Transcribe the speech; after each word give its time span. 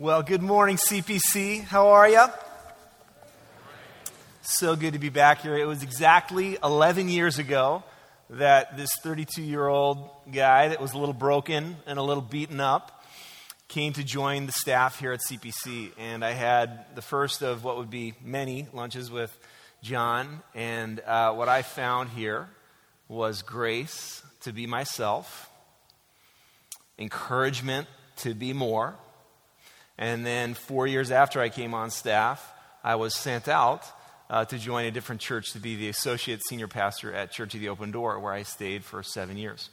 Well, 0.00 0.22
good 0.22 0.40
morning, 0.40 0.78
CPC. 0.78 1.62
How 1.62 1.88
are 1.88 2.08
you? 2.08 2.24
So 4.40 4.74
good 4.74 4.94
to 4.94 4.98
be 4.98 5.10
back 5.10 5.42
here. 5.42 5.54
It 5.54 5.66
was 5.66 5.82
exactly 5.82 6.56
11 6.64 7.10
years 7.10 7.38
ago 7.38 7.84
that 8.30 8.78
this 8.78 8.88
32 9.02 9.42
year 9.42 9.68
old 9.68 10.08
guy 10.32 10.68
that 10.68 10.80
was 10.80 10.94
a 10.94 10.98
little 10.98 11.12
broken 11.12 11.76
and 11.86 11.98
a 11.98 12.02
little 12.02 12.22
beaten 12.22 12.60
up 12.60 13.04
came 13.68 13.92
to 13.92 14.02
join 14.02 14.46
the 14.46 14.52
staff 14.52 14.98
here 14.98 15.12
at 15.12 15.20
CPC. 15.28 15.90
And 15.98 16.24
I 16.24 16.30
had 16.30 16.86
the 16.94 17.02
first 17.02 17.42
of 17.42 17.62
what 17.62 17.76
would 17.76 17.90
be 17.90 18.14
many 18.24 18.68
lunches 18.72 19.10
with 19.10 19.38
John. 19.82 20.40
And 20.54 21.00
uh, 21.00 21.34
what 21.34 21.50
I 21.50 21.60
found 21.60 22.08
here 22.08 22.48
was 23.06 23.42
grace 23.42 24.22
to 24.44 24.52
be 24.54 24.66
myself, 24.66 25.50
encouragement 26.98 27.86
to 28.20 28.32
be 28.32 28.54
more. 28.54 28.96
And 30.00 30.24
then 30.24 30.54
four 30.54 30.86
years 30.86 31.10
after 31.10 31.40
I 31.40 31.50
came 31.50 31.74
on 31.74 31.90
staff, 31.90 32.52
I 32.82 32.96
was 32.96 33.14
sent 33.14 33.48
out 33.48 33.84
uh, 34.30 34.46
to 34.46 34.56
join 34.58 34.86
a 34.86 34.90
different 34.90 35.20
church 35.20 35.52
to 35.52 35.58
be 35.58 35.76
the 35.76 35.90
associate 35.90 36.40
senior 36.48 36.68
pastor 36.68 37.12
at 37.12 37.30
Church 37.30 37.54
of 37.54 37.60
the 37.60 37.68
Open 37.68 37.90
Door, 37.90 38.20
where 38.20 38.32
I 38.32 38.42
stayed 38.42 38.82
for 38.82 39.02
seven 39.02 39.36
years. 39.36 39.68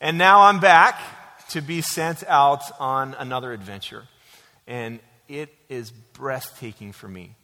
And 0.00 0.16
now 0.16 0.42
I'm 0.42 0.60
back 0.60 0.98
to 1.50 1.60
be 1.60 1.82
sent 1.82 2.24
out 2.24 2.62
on 2.80 3.14
another 3.18 3.52
adventure. 3.52 4.04
And 4.66 5.00
it 5.28 5.54
is 5.68 5.90
breathtaking 5.90 6.92
for 6.92 7.06
me 7.06 7.34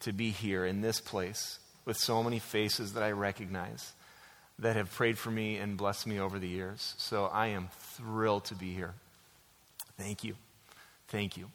to 0.00 0.12
be 0.12 0.30
here 0.30 0.66
in 0.66 0.82
this 0.82 1.00
place 1.00 1.58
with 1.86 1.96
so 1.96 2.22
many 2.22 2.40
faces 2.40 2.92
that 2.92 3.02
I 3.02 3.12
recognize 3.12 3.92
that 4.58 4.76
have 4.76 4.92
prayed 4.92 5.16
for 5.16 5.30
me 5.30 5.56
and 5.56 5.78
blessed 5.78 6.06
me 6.06 6.20
over 6.20 6.38
the 6.38 6.48
years. 6.48 6.94
So 6.98 7.24
I 7.24 7.48
am 7.48 7.70
thrilled 7.96 8.44
to 8.46 8.54
be 8.54 8.74
here. 8.74 8.92
Thank 9.96 10.24
you. 10.24 10.36
Thank 11.12 11.36
you. 11.36 11.50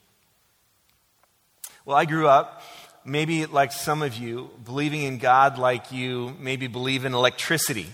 Well, 1.83 1.97
I 1.97 2.05
grew 2.05 2.27
up, 2.27 2.61
maybe 3.03 3.47
like 3.47 3.71
some 3.71 4.03
of 4.03 4.15
you, 4.15 4.51
believing 4.63 5.01
in 5.01 5.17
God 5.17 5.57
like 5.57 5.91
you 5.91 6.35
maybe 6.39 6.67
believe 6.67 7.05
in 7.05 7.15
electricity. 7.15 7.87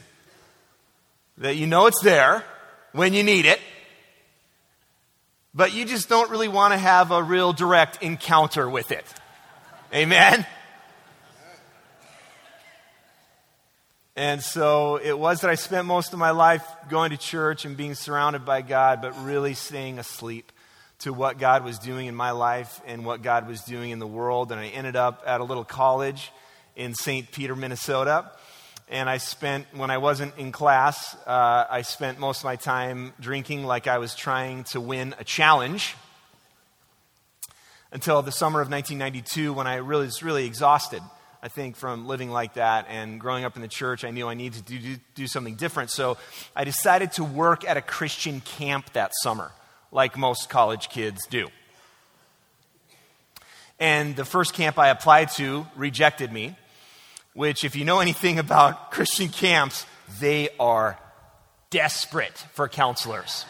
That 1.37 1.55
you 1.55 1.65
know 1.65 1.85
it's 1.85 2.01
there 2.01 2.43
when 2.91 3.13
you 3.13 3.23
need 3.23 3.45
it, 3.45 3.61
but 5.53 5.73
you 5.73 5.85
just 5.85 6.09
don't 6.09 6.29
really 6.29 6.49
want 6.49 6.73
to 6.73 6.77
have 6.77 7.11
a 7.11 7.23
real 7.23 7.53
direct 7.53 8.03
encounter 8.03 8.69
with 8.69 8.91
it. 8.91 9.05
Amen? 9.93 10.45
And 14.17 14.43
so 14.43 14.97
it 14.97 15.17
was 15.17 15.39
that 15.41 15.49
I 15.49 15.55
spent 15.55 15.87
most 15.87 16.11
of 16.11 16.19
my 16.19 16.31
life 16.31 16.65
going 16.89 17.11
to 17.11 17.17
church 17.17 17.63
and 17.63 17.77
being 17.77 17.95
surrounded 17.95 18.43
by 18.43 18.63
God, 18.63 19.01
but 19.01 19.17
really 19.23 19.53
staying 19.53 19.97
asleep 19.97 20.51
to 21.03 21.13
what 21.13 21.37
God 21.37 21.63
was 21.63 21.79
doing 21.79 22.07
in 22.07 22.15
my 22.15 22.31
life 22.31 22.81
and 22.85 23.05
what 23.05 23.21
God 23.21 23.47
was 23.47 23.61
doing 23.61 23.91
in 23.91 23.99
the 23.99 24.07
world. 24.07 24.51
And 24.51 24.59
I 24.59 24.67
ended 24.67 24.95
up 24.95 25.23
at 25.25 25.41
a 25.41 25.43
little 25.43 25.65
college 25.65 26.31
in 26.75 26.93
St. 26.93 27.29
Peter, 27.31 27.55
Minnesota. 27.55 28.31
And 28.89 29.09
I 29.09 29.17
spent, 29.17 29.65
when 29.73 29.91
I 29.91 29.97
wasn't 29.97 30.37
in 30.37 30.51
class, 30.51 31.15
uh, 31.25 31.65
I 31.69 31.81
spent 31.81 32.19
most 32.19 32.39
of 32.39 32.45
my 32.45 32.55
time 32.55 33.13
drinking 33.19 33.65
like 33.65 33.87
I 33.87 33.97
was 33.97 34.15
trying 34.15 34.63
to 34.65 34.79
win 34.79 35.15
a 35.19 35.23
challenge 35.23 35.95
until 37.91 38.21
the 38.21 38.31
summer 38.31 38.61
of 38.61 38.69
1992 38.69 39.53
when 39.53 39.67
I 39.67 39.75
really 39.75 40.05
was 40.05 40.23
really 40.23 40.45
exhausted. 40.45 41.01
I 41.41 41.49
think, 41.49 41.75
from 41.75 42.07
living 42.07 42.29
like 42.31 42.53
that 42.53 42.85
and 42.89 43.19
growing 43.19 43.43
up 43.43 43.57
in 43.57 43.61
the 43.61 43.67
church, 43.67 44.05
I 44.05 44.11
knew 44.11 44.29
I 44.29 44.33
needed 44.33 44.65
to 44.65 44.79
do, 44.79 44.95
do, 45.13 45.27
something 45.27 45.55
different. 45.55 45.89
So 45.89 46.15
I 46.55 46.63
decided 46.63 47.11
to 47.13 47.25
work 47.25 47.67
at 47.67 47.75
a 47.75 47.81
Christian 47.81 48.39
camp 48.39 48.93
that 48.93 49.11
summer, 49.21 49.51
like 49.93 50.17
most 50.17 50.49
college 50.49 50.89
kids 50.89 51.25
do. 51.27 51.47
And 53.79 54.15
the 54.15 54.25
first 54.25 54.53
camp 54.53 54.77
I 54.77 54.89
applied 54.89 55.29
to 55.31 55.67
rejected 55.75 56.31
me, 56.31 56.55
which, 57.33 57.63
if 57.63 57.75
you 57.75 57.85
know 57.85 57.99
anything 57.99 58.39
about 58.45 58.91
Christian 58.91 59.29
camps, 59.29 59.85
they 60.19 60.49
are 60.59 60.99
desperate 61.69 62.37
for 62.53 62.67
counselors. 62.67 63.45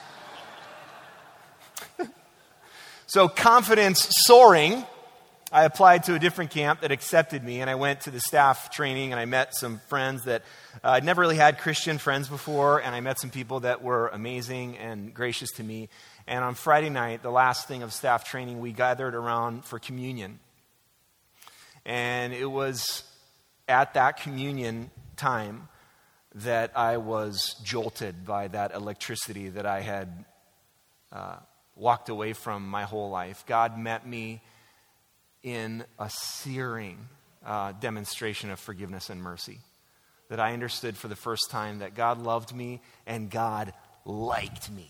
so, 3.08 3.28
confidence 3.28 4.08
soaring 4.26 4.86
I 5.54 5.66
applied 5.66 6.06
to 6.06 6.16
a 6.16 6.20
different 6.20 6.50
camp 6.50 6.82
that 6.82 6.92
accepted 6.92 7.44
me, 7.44 7.62
and 7.62 7.70
I 7.70 7.76
went 7.76 8.02
to 8.02 8.12
the 8.12 8.20
staff 8.20 8.72
training, 8.72 9.12
and 9.12 9.20
I 9.20 9.26
met 9.26 9.54
some 9.56 9.82
friends 9.88 10.24
that 10.24 10.42
uh, 10.84 10.90
I'd 10.90 11.04
never 11.04 11.22
really 11.22 11.36
had 11.36 11.60
Christian 11.60 12.00
friends 12.00 12.28
before, 12.28 12.82
and 12.82 12.96
I 12.96 13.02
met 13.02 13.20
some 13.20 13.30
people 13.30 13.60
that 13.60 13.84
were 13.84 14.08
amazing 14.08 14.80
and 14.80 15.14
gracious 15.14 15.52
to 15.58 15.64
me. 15.64 15.90
And 16.28 16.44
on 16.44 16.56
Friday 16.56 16.90
night, 16.90 17.22
the 17.22 17.32
last 17.32 17.68
thing 17.68 17.84
of 17.84 17.92
staff 17.94 18.24
training, 18.24 18.60
we 18.60 18.72
gathered 18.72 19.16
around 19.16 19.66
for 19.66 19.80
communion. 19.80 20.40
And 21.86 22.34
it 22.34 22.46
was 22.46 23.04
at 23.68 23.94
that 23.96 24.22
communion 24.22 24.90
time 25.18 25.68
that 26.36 26.72
I 26.76 26.98
was 26.98 27.56
jolted 27.64 28.26
by 28.26 28.48
that 28.48 28.74
electricity 28.74 29.50
that 29.50 29.66
I 29.66 29.82
had 29.82 30.26
uh, 31.12 31.36
walked 31.76 32.10
away 32.10 32.34
from 32.34 32.68
my 32.68 32.84
whole 32.84 33.10
life. 33.10 33.44
God 33.46 33.78
met 33.78 34.08
me 34.08 34.42
in 35.44 35.84
a 36.00 36.10
searing 36.10 36.98
uh, 37.46 37.74
demonstration 37.74 38.50
of 38.50 38.60
forgiveness 38.60 39.10
and 39.10 39.22
mercy. 39.22 39.60
That 40.30 40.40
I 40.40 40.54
understood 40.54 40.98
for 40.98 41.10
the 41.10 41.16
first 41.16 41.52
time 41.52 41.80
that 41.80 41.96
God 41.96 42.18
loved 42.18 42.56
me 42.56 42.82
and 43.06 43.30
God 43.30 43.74
liked 44.06 44.72
me. 44.72 44.90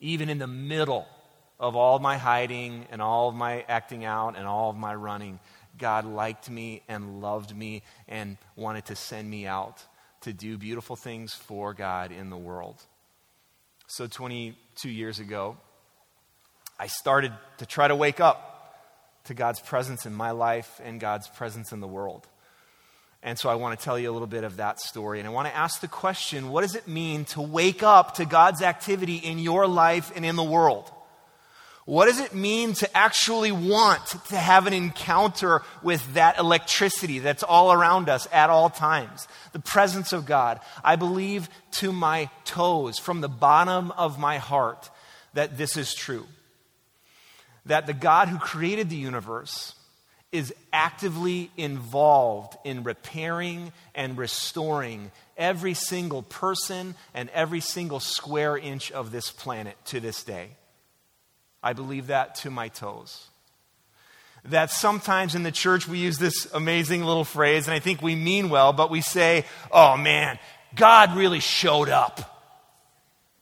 Even 0.00 0.28
in 0.28 0.38
the 0.38 0.46
middle 0.46 1.06
of 1.58 1.76
all 1.76 1.98
my 1.98 2.18
hiding 2.18 2.86
and 2.90 3.00
all 3.00 3.28
of 3.28 3.34
my 3.34 3.64
acting 3.68 4.04
out 4.04 4.36
and 4.36 4.46
all 4.46 4.70
of 4.70 4.76
my 4.76 4.94
running, 4.94 5.38
God 5.78 6.04
liked 6.04 6.50
me 6.50 6.82
and 6.88 7.20
loved 7.20 7.56
me 7.56 7.82
and 8.08 8.36
wanted 8.56 8.86
to 8.86 8.96
send 8.96 9.28
me 9.28 9.46
out 9.46 9.82
to 10.22 10.32
do 10.32 10.56
beautiful 10.56 10.96
things 10.96 11.34
for 11.34 11.74
God 11.74 12.12
in 12.12 12.30
the 12.30 12.36
world. 12.36 12.82
So, 13.86 14.06
22 14.06 14.88
years 14.88 15.18
ago, 15.18 15.56
I 16.78 16.86
started 16.86 17.32
to 17.58 17.66
try 17.66 17.88
to 17.88 17.94
wake 17.94 18.20
up 18.20 18.50
to 19.24 19.34
God's 19.34 19.60
presence 19.60 20.06
in 20.06 20.14
my 20.14 20.30
life 20.30 20.80
and 20.82 21.00
God's 21.00 21.28
presence 21.28 21.72
in 21.72 21.80
the 21.80 21.86
world. 21.86 22.26
And 23.24 23.38
so 23.38 23.48
I 23.48 23.54
want 23.54 23.78
to 23.78 23.82
tell 23.82 23.98
you 23.98 24.10
a 24.10 24.12
little 24.12 24.28
bit 24.28 24.44
of 24.44 24.58
that 24.58 24.78
story. 24.78 25.18
And 25.18 25.26
I 25.26 25.32
want 25.32 25.48
to 25.48 25.56
ask 25.56 25.80
the 25.80 25.88
question 25.88 26.50
what 26.50 26.60
does 26.60 26.74
it 26.74 26.86
mean 26.86 27.24
to 27.26 27.40
wake 27.40 27.82
up 27.82 28.16
to 28.16 28.26
God's 28.26 28.62
activity 28.62 29.16
in 29.16 29.38
your 29.38 29.66
life 29.66 30.12
and 30.14 30.24
in 30.24 30.36
the 30.36 30.44
world? 30.44 30.90
What 31.86 32.06
does 32.06 32.20
it 32.20 32.34
mean 32.34 32.74
to 32.74 32.96
actually 32.96 33.52
want 33.52 34.06
to 34.28 34.36
have 34.36 34.66
an 34.66 34.72
encounter 34.72 35.62
with 35.82 36.14
that 36.14 36.38
electricity 36.38 37.18
that's 37.18 37.42
all 37.42 37.72
around 37.72 38.08
us 38.08 38.28
at 38.32 38.50
all 38.50 38.70
times? 38.70 39.26
The 39.52 39.58
presence 39.58 40.12
of 40.12 40.24
God. 40.24 40.60
I 40.82 40.96
believe 40.96 41.48
to 41.72 41.92
my 41.92 42.30
toes, 42.44 42.98
from 42.98 43.20
the 43.20 43.28
bottom 43.28 43.90
of 43.92 44.18
my 44.18 44.38
heart, 44.38 44.88
that 45.34 45.58
this 45.58 45.76
is 45.76 45.94
true 45.94 46.26
that 47.66 47.86
the 47.86 47.94
God 47.94 48.28
who 48.28 48.38
created 48.38 48.90
the 48.90 48.96
universe 48.96 49.74
is 50.34 50.52
actively 50.72 51.48
involved 51.56 52.56
in 52.64 52.82
repairing 52.82 53.72
and 53.94 54.18
restoring 54.18 55.12
every 55.36 55.74
single 55.74 56.22
person 56.22 56.96
and 57.14 57.30
every 57.30 57.60
single 57.60 58.00
square 58.00 58.58
inch 58.58 58.90
of 58.90 59.12
this 59.12 59.30
planet 59.30 59.76
to 59.84 60.00
this 60.00 60.24
day. 60.24 60.48
I 61.62 61.72
believe 61.72 62.08
that 62.08 62.34
to 62.36 62.50
my 62.50 62.66
toes. 62.66 63.28
That 64.44 64.72
sometimes 64.72 65.36
in 65.36 65.44
the 65.44 65.52
church 65.52 65.86
we 65.86 65.98
use 65.98 66.18
this 66.18 66.52
amazing 66.52 67.04
little 67.04 67.24
phrase, 67.24 67.68
and 67.68 67.74
I 67.74 67.78
think 67.78 68.02
we 68.02 68.16
mean 68.16 68.48
well, 68.48 68.72
but 68.72 68.90
we 68.90 69.02
say, 69.02 69.44
oh 69.70 69.96
man, 69.96 70.40
God 70.74 71.16
really 71.16 71.40
showed 71.40 71.88
up 71.88 72.32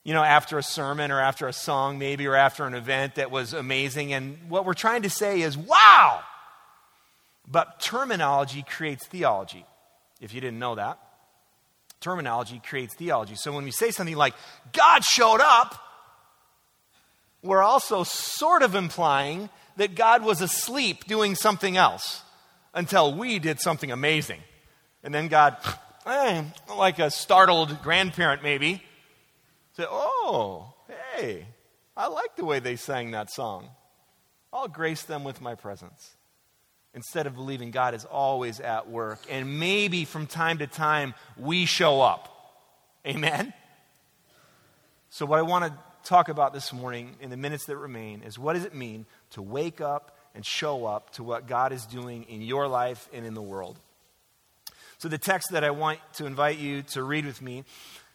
you 0.05 0.13
know, 0.13 0.25
after 0.25 0.59
a 0.59 0.63
sermon 0.65 1.13
or 1.13 1.21
after 1.21 1.47
a 1.47 1.53
song, 1.53 1.97
maybe, 1.97 2.27
or 2.27 2.35
after 2.35 2.67
an 2.67 2.75
event 2.75 3.15
that 3.15 3.31
was 3.31 3.55
amazing. 3.55 4.13
And 4.13 4.37
what 4.49 4.65
we're 4.65 4.75
trying 4.75 5.03
to 5.03 5.11
say 5.11 5.43
is, 5.43 5.57
wow! 5.57 6.25
But 7.47 7.81
terminology 7.81 8.65
creates 8.69 9.07
theology, 9.07 9.65
if 10.21 10.33
you 10.33 10.41
didn't 10.41 10.59
know 10.59 10.77
that. 10.77 10.99
Terminology 12.01 12.61
creates 12.65 12.95
theology. 12.95 13.35
So 13.37 13.53
when 13.53 13.65
we 13.65 13.71
say 13.71 13.91
something 13.91 14.17
like, 14.17 14.35
God 14.73 15.05
showed 15.05 15.41
up, 15.41 15.79
we're 17.43 17.63
also 17.63 18.05
sort 18.05 18.63
of 18.63 18.75
implying 18.75 19.51
that 19.77 19.95
God 19.95 20.25
was 20.25 20.41
asleep 20.41 21.05
doing 21.05 21.35
something 21.35 21.77
else 21.77 22.23
until 22.75 23.15
we 23.15 23.39
did 23.39 23.61
something 23.61 23.91
amazing. 23.91 24.41
And 25.03 25.15
then 25.15 25.29
God, 25.29 25.57
eh, 26.07 26.45
like 26.77 26.99
a 26.99 27.11
startled 27.11 27.83
grandparent 27.83 28.43
maybe, 28.43 28.83
said, 29.77 29.87
oh, 29.91 30.73
hey, 31.17 31.47
I 31.97 32.09
like 32.09 32.37
the 32.37 32.45
way 32.45 32.61
they 32.61 32.77
sang 32.77 33.11
that 33.13 33.31
song. 33.31 33.69
I'll 34.53 34.69
grace 34.69 35.03
them 35.03 35.25
with 35.25 35.41
my 35.41 35.55
presence. 35.55 36.15
Instead 36.95 37.27
of 37.27 37.35
believing 37.35 37.71
God 37.71 37.95
is 37.95 38.05
always 38.05 38.61
at 38.61 38.91
work. 38.91 39.21
And 39.31 39.59
maybe 39.59 40.05
from 40.05 40.27
time 40.27 40.59
to 40.59 40.67
time 40.67 41.15
we 41.39 41.65
show 41.65 42.03
up. 42.03 42.29
Amen? 43.07 43.55
So, 45.09 45.27
what 45.27 45.39
I 45.39 45.43
want 45.43 45.65
to 45.65 45.73
talk 46.05 46.29
about 46.29 46.53
this 46.53 46.73
morning 46.73 47.17
in 47.21 47.31
the 47.31 47.37
minutes 47.37 47.67
that 47.67 47.77
remain 47.77 48.23
is 48.23 48.39
what 48.39 48.55
does 48.55 48.65
it 48.65 48.75
mean 48.75 49.07
to 49.31 49.43
wake 49.43 49.81
up 49.81 50.17
and 50.35 50.45
show 50.45 50.87
up 50.87 51.13
to 51.15 51.23
what 51.23 51.47
God 51.47 51.73
is 51.73 51.85
doing 51.87 52.25
in 52.25 52.43
your 52.43 52.69
life 52.69 53.09
and 53.13 53.27
in 53.27 53.35
the 53.35 53.43
world? 53.43 53.79
So, 54.99 55.09
the 55.09 55.19
text 55.19 55.49
that 55.53 55.65
I 55.65 55.71
want 55.71 55.99
to 56.15 56.27
invite 56.27 56.59
you 56.59 56.83
to 56.93 57.03
read 57.03 57.27
with 57.27 57.43
me, 57.43 57.65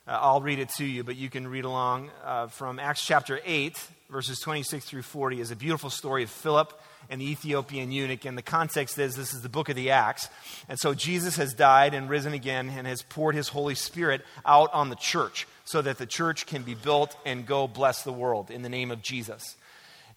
uh, 0.07 0.17
I'll 0.21 0.41
read 0.41 0.59
it 0.59 0.69
to 0.77 0.85
you, 0.85 1.03
but 1.03 1.17
you 1.17 1.29
can 1.29 1.47
read 1.47 1.65
along 1.65 2.09
uh, 2.23 2.47
from 2.47 2.79
Acts 2.79 3.05
chapter 3.05 3.41
8, 3.43 3.77
verses 4.09 4.39
26 4.39 4.85
through 4.85 5.01
40, 5.01 5.41
is 5.41 5.51
a 5.51 5.55
beautiful 5.55 5.89
story 5.89 6.23
of 6.23 6.29
Philip 6.29 6.79
and 7.09 7.21
the 7.21 7.29
Ethiopian 7.29 7.91
eunuch. 7.91 8.25
And 8.25 8.37
the 8.37 8.41
context 8.41 8.97
is 8.97 9.15
this 9.15 9.33
is 9.33 9.41
the 9.41 9.49
book 9.49 9.69
of 9.69 9.75
the 9.75 9.91
Acts. 9.91 10.29
And 10.67 10.79
so 10.79 10.93
Jesus 10.93 11.37
has 11.37 11.53
died 11.53 11.93
and 11.93 12.09
risen 12.09 12.33
again 12.33 12.69
and 12.69 12.87
has 12.87 13.01
poured 13.01 13.35
his 13.35 13.49
Holy 13.49 13.75
Spirit 13.75 14.21
out 14.45 14.73
on 14.73 14.89
the 14.89 14.95
church 14.95 15.47
so 15.65 15.81
that 15.81 15.97
the 15.97 16.05
church 16.05 16.45
can 16.45 16.63
be 16.63 16.75
built 16.75 17.15
and 17.25 17.45
go 17.45 17.67
bless 17.67 18.03
the 18.03 18.13
world 18.13 18.49
in 18.49 18.61
the 18.61 18.69
name 18.69 18.91
of 18.91 19.01
Jesus. 19.01 19.55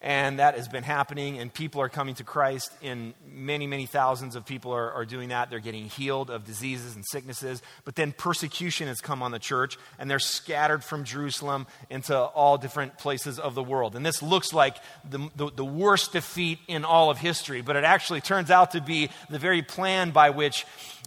And 0.03 0.39
that 0.39 0.55
has 0.55 0.67
been 0.67 0.81
happening, 0.81 1.37
and 1.37 1.53
people 1.53 1.79
are 1.79 1.89
coming 1.89 2.15
to 2.15 2.23
Christ. 2.23 2.71
In 2.81 3.13
many, 3.23 3.67
many 3.67 3.85
thousands 3.85 4.35
of 4.35 4.47
people 4.47 4.71
are, 4.73 4.91
are 4.91 5.05
doing 5.05 5.29
that. 5.29 5.51
They're 5.51 5.59
getting 5.59 5.85
healed 5.85 6.31
of 6.31 6.43
diseases 6.43 6.95
and 6.95 7.05
sicknesses. 7.05 7.61
But 7.85 7.95
then 7.95 8.11
persecution 8.11 8.87
has 8.87 8.99
come 8.99 9.21
on 9.21 9.29
the 9.29 9.37
church, 9.37 9.77
and 9.99 10.09
they're 10.09 10.17
scattered 10.17 10.83
from 10.83 11.03
Jerusalem 11.03 11.67
into 11.91 12.17
all 12.17 12.57
different 12.57 12.97
places 12.97 13.37
of 13.37 13.53
the 13.53 13.61
world. 13.61 13.95
And 13.95 14.03
this 14.03 14.23
looks 14.23 14.53
like 14.53 14.77
the, 15.07 15.29
the, 15.35 15.51
the 15.51 15.65
worst 15.65 16.13
defeat 16.13 16.57
in 16.67 16.83
all 16.83 17.11
of 17.11 17.19
history, 17.19 17.61
but 17.61 17.75
it 17.75 17.83
actually 17.83 18.21
turns 18.21 18.49
out 18.49 18.71
to 18.71 18.81
be 18.81 19.09
the 19.29 19.37
very 19.37 19.61
plan 19.61 20.09
by 20.09 20.31
which 20.31 20.65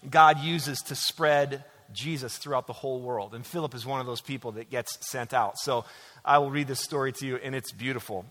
God 0.09 0.39
uses 0.39 0.83
to 0.83 0.95
spread 0.95 1.65
Jesus 1.93 2.39
throughout 2.39 2.69
the 2.69 2.73
whole 2.73 3.01
world. 3.01 3.35
And 3.35 3.45
Philip 3.45 3.75
is 3.75 3.85
one 3.85 3.99
of 3.99 4.07
those 4.07 4.21
people 4.21 4.53
that 4.53 4.71
gets 4.71 4.99
sent 5.11 5.35
out. 5.35 5.59
So 5.59 5.85
I 6.25 6.39
will 6.39 6.53
read 6.53 6.69
this 6.69 6.81
story 6.81 7.13
to 7.15 7.27
you, 7.27 7.37
and 7.37 7.57
it's 7.57 7.73
beautiful 7.73 8.25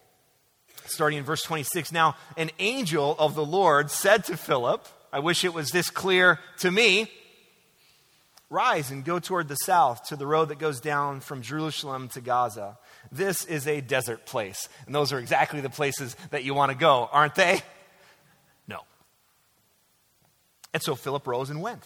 starting 0.85 1.19
in 1.19 1.23
verse 1.23 1.41
26. 1.43 1.91
Now, 1.91 2.15
an 2.37 2.51
angel 2.59 3.15
of 3.17 3.35
the 3.35 3.45
Lord 3.45 3.91
said 3.91 4.23
to 4.25 4.37
Philip, 4.37 4.87
I 5.11 5.19
wish 5.19 5.43
it 5.43 5.53
was 5.53 5.69
this 5.69 5.89
clear 5.89 6.39
to 6.59 6.71
me. 6.71 7.09
Rise 8.49 8.91
and 8.91 9.03
go 9.03 9.19
toward 9.19 9.47
the 9.47 9.55
south 9.55 10.09
to 10.09 10.15
the 10.15 10.27
road 10.27 10.49
that 10.49 10.59
goes 10.59 10.79
down 10.79 11.21
from 11.21 11.41
Jerusalem 11.41 12.07
to 12.09 12.21
Gaza. 12.21 12.77
This 13.11 13.45
is 13.45 13.67
a 13.67 13.81
desert 13.81 14.25
place. 14.25 14.69
And 14.85 14.93
those 14.93 15.11
are 15.11 15.19
exactly 15.19 15.61
the 15.61 15.69
places 15.69 16.15
that 16.29 16.43
you 16.43 16.53
want 16.53 16.71
to 16.71 16.77
go, 16.77 17.09
aren't 17.11 17.35
they? 17.35 17.61
No. 18.67 18.81
And 20.73 20.83
so 20.83 20.95
Philip 20.95 21.25
rose 21.25 21.49
and 21.49 21.61
went. 21.61 21.83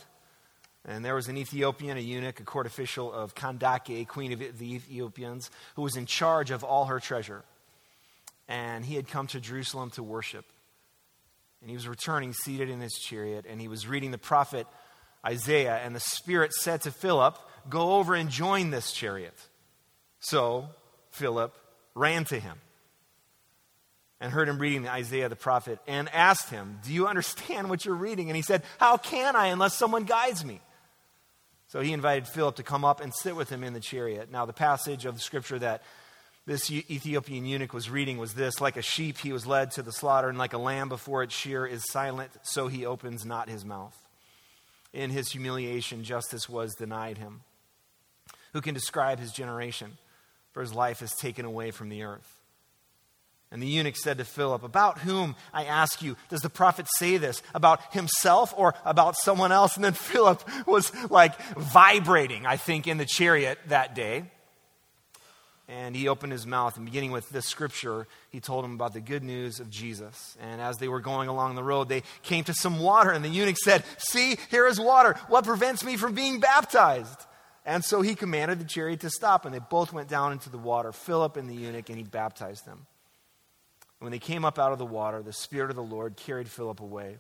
And 0.86 1.04
there 1.04 1.16
was 1.16 1.28
an 1.28 1.38
Ethiopian, 1.38 1.98
a 1.98 2.02
eunuch, 2.02 2.40
a 2.40 2.44
court 2.44 2.66
official 2.66 3.12
of 3.14 3.36
Kandake, 3.36 4.08
queen 4.08 4.32
of 4.34 4.40
the 4.58 4.74
Ethiopians, 4.74 5.52
who 5.76 5.82
was 5.82 5.98
in 5.98 6.06
charge 6.06 6.52
of 6.52 6.64
all 6.64 6.86
her 6.86 7.00
treasure 7.00 7.44
and 8.48 8.86
he 8.86 8.96
had 8.96 9.08
come 9.08 9.28
to 9.28 9.40
Jerusalem 9.40 9.90
to 9.92 10.04
worship. 10.04 10.46
And 11.62 11.70
he 11.70 11.76
was 11.76 11.88
returning 11.88 12.34
seated 12.34 12.70
in 12.70 12.80
his 12.80 12.94
chariot, 12.94 13.46
and 13.48 13.60
he 13.60 13.68
was 13.68 13.88
reading 13.88 14.12
the 14.12 14.18
prophet 14.18 14.68
Isaiah, 15.26 15.78
and 15.84 15.96
the 15.96 16.00
Spirit 16.00 16.54
said 16.54 16.82
to 16.82 16.92
Philip, 16.92 17.38
Go 17.70 17.96
over 17.96 18.16
and 18.16 18.30
join 18.30 18.70
this 18.70 18.92
chariot. 18.92 19.34
So 20.20 20.70
Philip 21.10 21.58
ran 21.96 22.24
to 22.26 22.40
him 22.40 22.58
and 24.20 24.32
heard 24.32 24.48
him 24.48 24.58
reading 24.58 24.88
Isaiah 24.88 25.30
the 25.30 25.36
prophet 25.36 25.80
and 25.88 26.10
asked 26.10 26.50
him, 26.50 26.80
Do 26.86 26.94
you 26.94 27.08
understand 27.08 27.70
what 27.70 27.86
you're 27.86 27.96
reading? 27.96 28.30
And 28.30 28.36
he 28.36 28.42
said, 28.42 28.64
How 28.78 28.98
can 28.98 29.36
I 29.36 29.48
unless 29.48 29.74
someone 29.74 30.06
guides 30.06 30.46
me? 30.46 30.62
So 31.68 31.82
he 31.82 31.92
invited 31.92 32.28
Philip 32.28 32.56
to 32.56 32.64
come 32.64 32.86
up 32.86 33.02
and 33.02 33.14
sit 33.14 33.36
with 33.36 33.50
him 33.50 33.64
in 33.64 33.74
the 33.74 33.82
chariot. 33.82 34.32
Now, 34.32 34.46
the 34.46 34.54
passage 34.54 35.06
of 35.06 35.16
the 35.16 35.20
scripture 35.20 35.60
that 35.60 35.84
this 36.48 36.72
Ethiopian 36.72 37.46
eunuch 37.46 37.74
was 37.74 37.90
reading 37.90 38.18
was 38.18 38.34
this 38.34 38.62
Like 38.62 38.78
a 38.78 38.82
sheep, 38.82 39.18
he 39.18 39.34
was 39.34 39.46
led 39.46 39.72
to 39.72 39.84
the 39.84 39.92
slaughter, 39.92 40.30
and 40.30 40.38
like 40.38 40.54
a 40.54 40.58
lamb 40.58 40.88
before 40.90 41.22
its 41.22 41.36
shear 41.36 41.68
is 41.68 41.84
silent, 41.92 42.32
so 42.42 42.70
he 42.70 42.86
opens 42.86 43.26
not 43.26 43.50
his 43.50 43.66
mouth. 43.66 43.96
In 44.94 45.10
his 45.10 45.30
humiliation, 45.30 46.06
justice 46.06 46.48
was 46.48 46.74
denied 46.74 47.18
him. 47.18 47.42
Who 48.54 48.62
can 48.62 48.74
describe 48.74 49.20
his 49.20 49.34
generation? 49.34 49.98
For 50.54 50.62
his 50.62 50.74
life 50.74 51.02
is 51.02 51.12
taken 51.12 51.46
away 51.46 51.72
from 51.72 51.90
the 51.90 52.04
earth. 52.04 52.40
And 53.52 53.62
the 53.62 53.68
eunuch 53.68 53.98
said 53.98 54.18
to 54.18 54.26
Philip, 54.26 54.64
About 54.64 55.00
whom, 55.00 55.36
I 55.54 55.66
ask 55.66 56.02
you, 56.02 56.16
does 56.30 56.42
the 56.42 56.50
prophet 56.50 56.88
say 56.98 57.18
this? 57.18 57.44
About 57.54 57.94
himself 57.94 58.54
or 58.56 58.74
about 58.86 59.18
someone 59.18 59.52
else? 59.52 59.76
And 59.76 59.84
then 59.84 59.94
Philip 59.94 60.42
was 60.66 60.94
like 61.10 61.38
vibrating, 61.58 62.46
I 62.46 62.56
think, 62.56 62.88
in 62.88 62.98
the 62.98 63.06
chariot 63.06 63.60
that 63.68 63.96
day. 63.96 64.24
And 65.70 65.96
he 65.96 66.08
opened 66.08 66.32
his 66.32 66.48
mouth, 66.48 66.78
and 66.78 66.86
beginning 66.86 67.12
with 67.12 67.30
this 67.30 67.46
scripture, 67.46 68.08
he 68.30 68.40
told 68.40 68.64
him 68.64 68.74
about 68.74 68.94
the 68.94 69.02
good 69.02 69.22
news 69.22 69.60
of 69.60 69.70
Jesus. 69.70 70.38
And 70.40 70.62
as 70.62 70.78
they 70.78 70.88
were 70.88 71.02
going 71.02 71.28
along 71.28 71.56
the 71.56 71.64
road, 71.64 71.90
they 71.90 72.04
came 72.24 72.46
to 72.46 72.54
some 72.54 72.80
water, 72.80 73.12
and 73.12 73.24
the 73.24 73.30
eunuch 73.30 73.58
said, 73.58 73.84
See, 73.98 74.38
here 74.50 74.66
is 74.66 74.80
water. 74.80 75.16
What 75.28 75.44
prevents 75.44 75.84
me 75.84 75.98
from 75.98 76.14
being 76.14 76.40
baptized? 76.40 77.26
And 77.66 77.84
so 77.84 78.02
he 78.02 78.16
commanded 78.16 78.60
the 78.60 78.66
chariot 78.66 79.02
to 79.02 79.10
stop, 79.10 79.44
and 79.44 79.54
they 79.54 79.60
both 79.60 79.92
went 79.92 80.08
down 80.08 80.32
into 80.32 80.50
the 80.50 80.58
water, 80.58 80.94
Philip 80.94 81.36
and 81.36 81.50
the 81.50 81.56
eunuch, 81.56 81.90
and 81.90 81.98
he 81.98 82.06
baptized 82.06 82.66
them. 82.66 82.88
When 84.00 84.12
they 84.12 84.20
came 84.20 84.46
up 84.46 84.58
out 84.58 84.72
of 84.72 84.78
the 84.78 84.86
water, 84.86 85.22
the 85.22 85.34
Spirit 85.34 85.70
of 85.70 85.76
the 85.76 85.84
Lord 85.84 86.16
carried 86.16 86.48
Philip 86.48 86.80
away. 86.80 87.18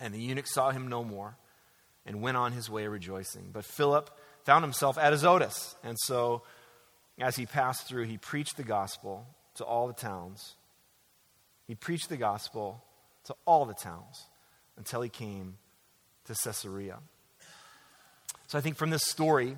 And 0.00 0.12
the 0.12 0.18
eunuch 0.18 0.48
saw 0.48 0.70
him 0.70 0.88
no 0.88 1.04
more 1.04 1.36
and 2.04 2.20
went 2.20 2.36
on 2.36 2.50
his 2.50 2.68
way 2.68 2.88
rejoicing. 2.88 3.50
But 3.52 3.64
Philip 3.64 4.10
found 4.44 4.64
himself 4.64 4.98
at 4.98 5.12
Azotus, 5.12 5.76
and 5.84 5.96
so 6.00 6.42
as 7.18 7.36
he 7.36 7.46
passed 7.46 7.86
through, 7.86 8.04
he 8.04 8.18
preached 8.18 8.56
the 8.56 8.64
gospel 8.64 9.26
to 9.56 9.64
all 9.64 9.86
the 9.86 9.92
towns. 9.92 10.54
He 11.66 11.74
preached 11.74 12.08
the 12.08 12.16
gospel 12.16 12.82
to 13.24 13.34
all 13.46 13.64
the 13.64 13.74
towns 13.74 14.26
until 14.76 15.00
he 15.00 15.08
came 15.08 15.56
to 16.26 16.34
Caesarea. 16.34 16.98
So 18.48 18.58
I 18.58 18.60
think 18.60 18.76
from 18.76 18.90
this 18.90 19.04
story, 19.04 19.56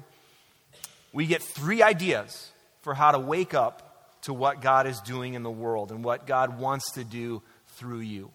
we 1.13 1.27
get 1.27 1.43
three 1.43 1.83
ideas 1.83 2.51
for 2.83 2.95
how 2.95 3.13
to 3.13 3.19
wake 3.19 3.55
up 3.55 4.23
to 4.23 4.35
what 4.35 4.61
God 4.61 4.87
is 4.87 5.01
doing 5.01 5.35
in 5.35 5.43
the 5.43 5.51
world 5.51 5.91
and 5.91 6.05
what 6.05 6.27
God 6.27 6.59
wants 6.59 6.93
to 6.93 7.05
do 7.05 7.43
through 7.77 8.01
you. 8.01 8.31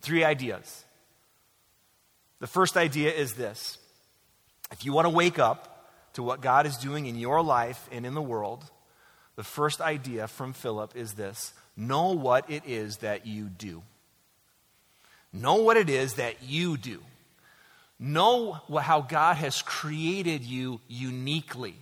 Three 0.00 0.24
ideas. 0.24 0.84
The 2.38 2.46
first 2.46 2.76
idea 2.76 3.12
is 3.12 3.34
this 3.34 3.78
if 4.70 4.84
you 4.84 4.92
want 4.92 5.06
to 5.06 5.10
wake 5.10 5.38
up, 5.38 5.75
to 6.16 6.22
what 6.22 6.40
God 6.40 6.66
is 6.66 6.78
doing 6.78 7.06
in 7.06 7.16
your 7.16 7.42
life 7.42 7.88
and 7.92 8.06
in 8.06 8.14
the 8.14 8.22
world, 8.22 8.64
the 9.36 9.44
first 9.44 9.82
idea 9.82 10.26
from 10.26 10.54
Philip 10.54 10.96
is 10.96 11.12
this 11.12 11.52
know 11.76 12.12
what 12.12 12.50
it 12.50 12.62
is 12.66 12.98
that 12.98 13.26
you 13.26 13.44
do. 13.44 13.82
Know 15.30 15.56
what 15.56 15.76
it 15.76 15.90
is 15.90 16.14
that 16.14 16.42
you 16.42 16.78
do. 16.78 17.02
Know 17.98 18.52
how 18.80 19.02
God 19.02 19.36
has 19.36 19.60
created 19.60 20.42
you 20.42 20.80
uniquely 20.88 21.74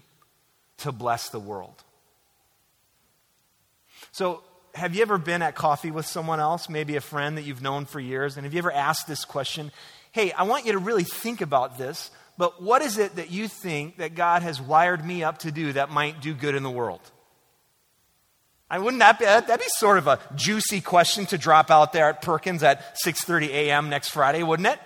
to 0.79 0.91
bless 0.91 1.29
the 1.29 1.38
world. 1.38 1.85
So, 4.11 4.43
have 4.75 4.97
you 4.97 5.03
ever 5.03 5.19
been 5.19 5.43
at 5.43 5.55
coffee 5.55 5.93
with 5.93 6.07
someone 6.07 6.41
else, 6.41 6.69
maybe 6.69 6.97
a 6.97 7.00
friend 7.00 7.38
that 7.38 7.43
you've 7.43 7.62
known 7.62 7.85
for 7.85 8.00
years, 8.00 8.37
and 8.37 8.45
have 8.45 8.53
you 8.53 8.59
ever 8.59 8.73
asked 8.73 9.07
this 9.07 9.25
question? 9.25 9.71
Hey, 10.11 10.33
I 10.33 10.43
want 10.43 10.67
you 10.67 10.73
to 10.73 10.79
really 10.79 11.05
think 11.05 11.41
about 11.41 11.79
this. 11.79 12.11
But 12.37 12.62
what 12.62 12.83
is 12.83 12.99
it 12.99 13.17
that 13.17 13.31
you 13.31 13.49
think 13.49 13.99
that 13.99 14.14
God 14.14 14.43
has 14.43 14.61
wired 14.61 15.05
me 15.05 15.23
up 15.23 15.38
to 15.38 15.53
do 15.53 15.73
that 15.75 15.91
might 15.91 16.21
do 16.21 16.35
good 16.35 16.55
in 16.55 16.62
the 16.62 16.71
world? 16.71 17.00
I 18.69 18.79
wouldn't 18.79 19.00
that 19.00 19.19
be, 19.19 19.25
that'd 19.25 19.59
be 19.59 19.64
sort 19.76 19.99
of 19.99 20.09
a 20.09 20.19
juicy 20.35 20.81
question 20.81 21.26
to 21.26 21.38
drop 21.38 21.71
out 21.71 21.93
there 21.93 22.09
at 22.09 22.23
Perkins 22.23 22.62
at 22.62 22.97
6:30 23.05 23.49
a.m. 23.49 23.88
next 23.88 24.09
Friday, 24.09 24.43
wouldn't 24.43 24.67
it? 24.67 24.81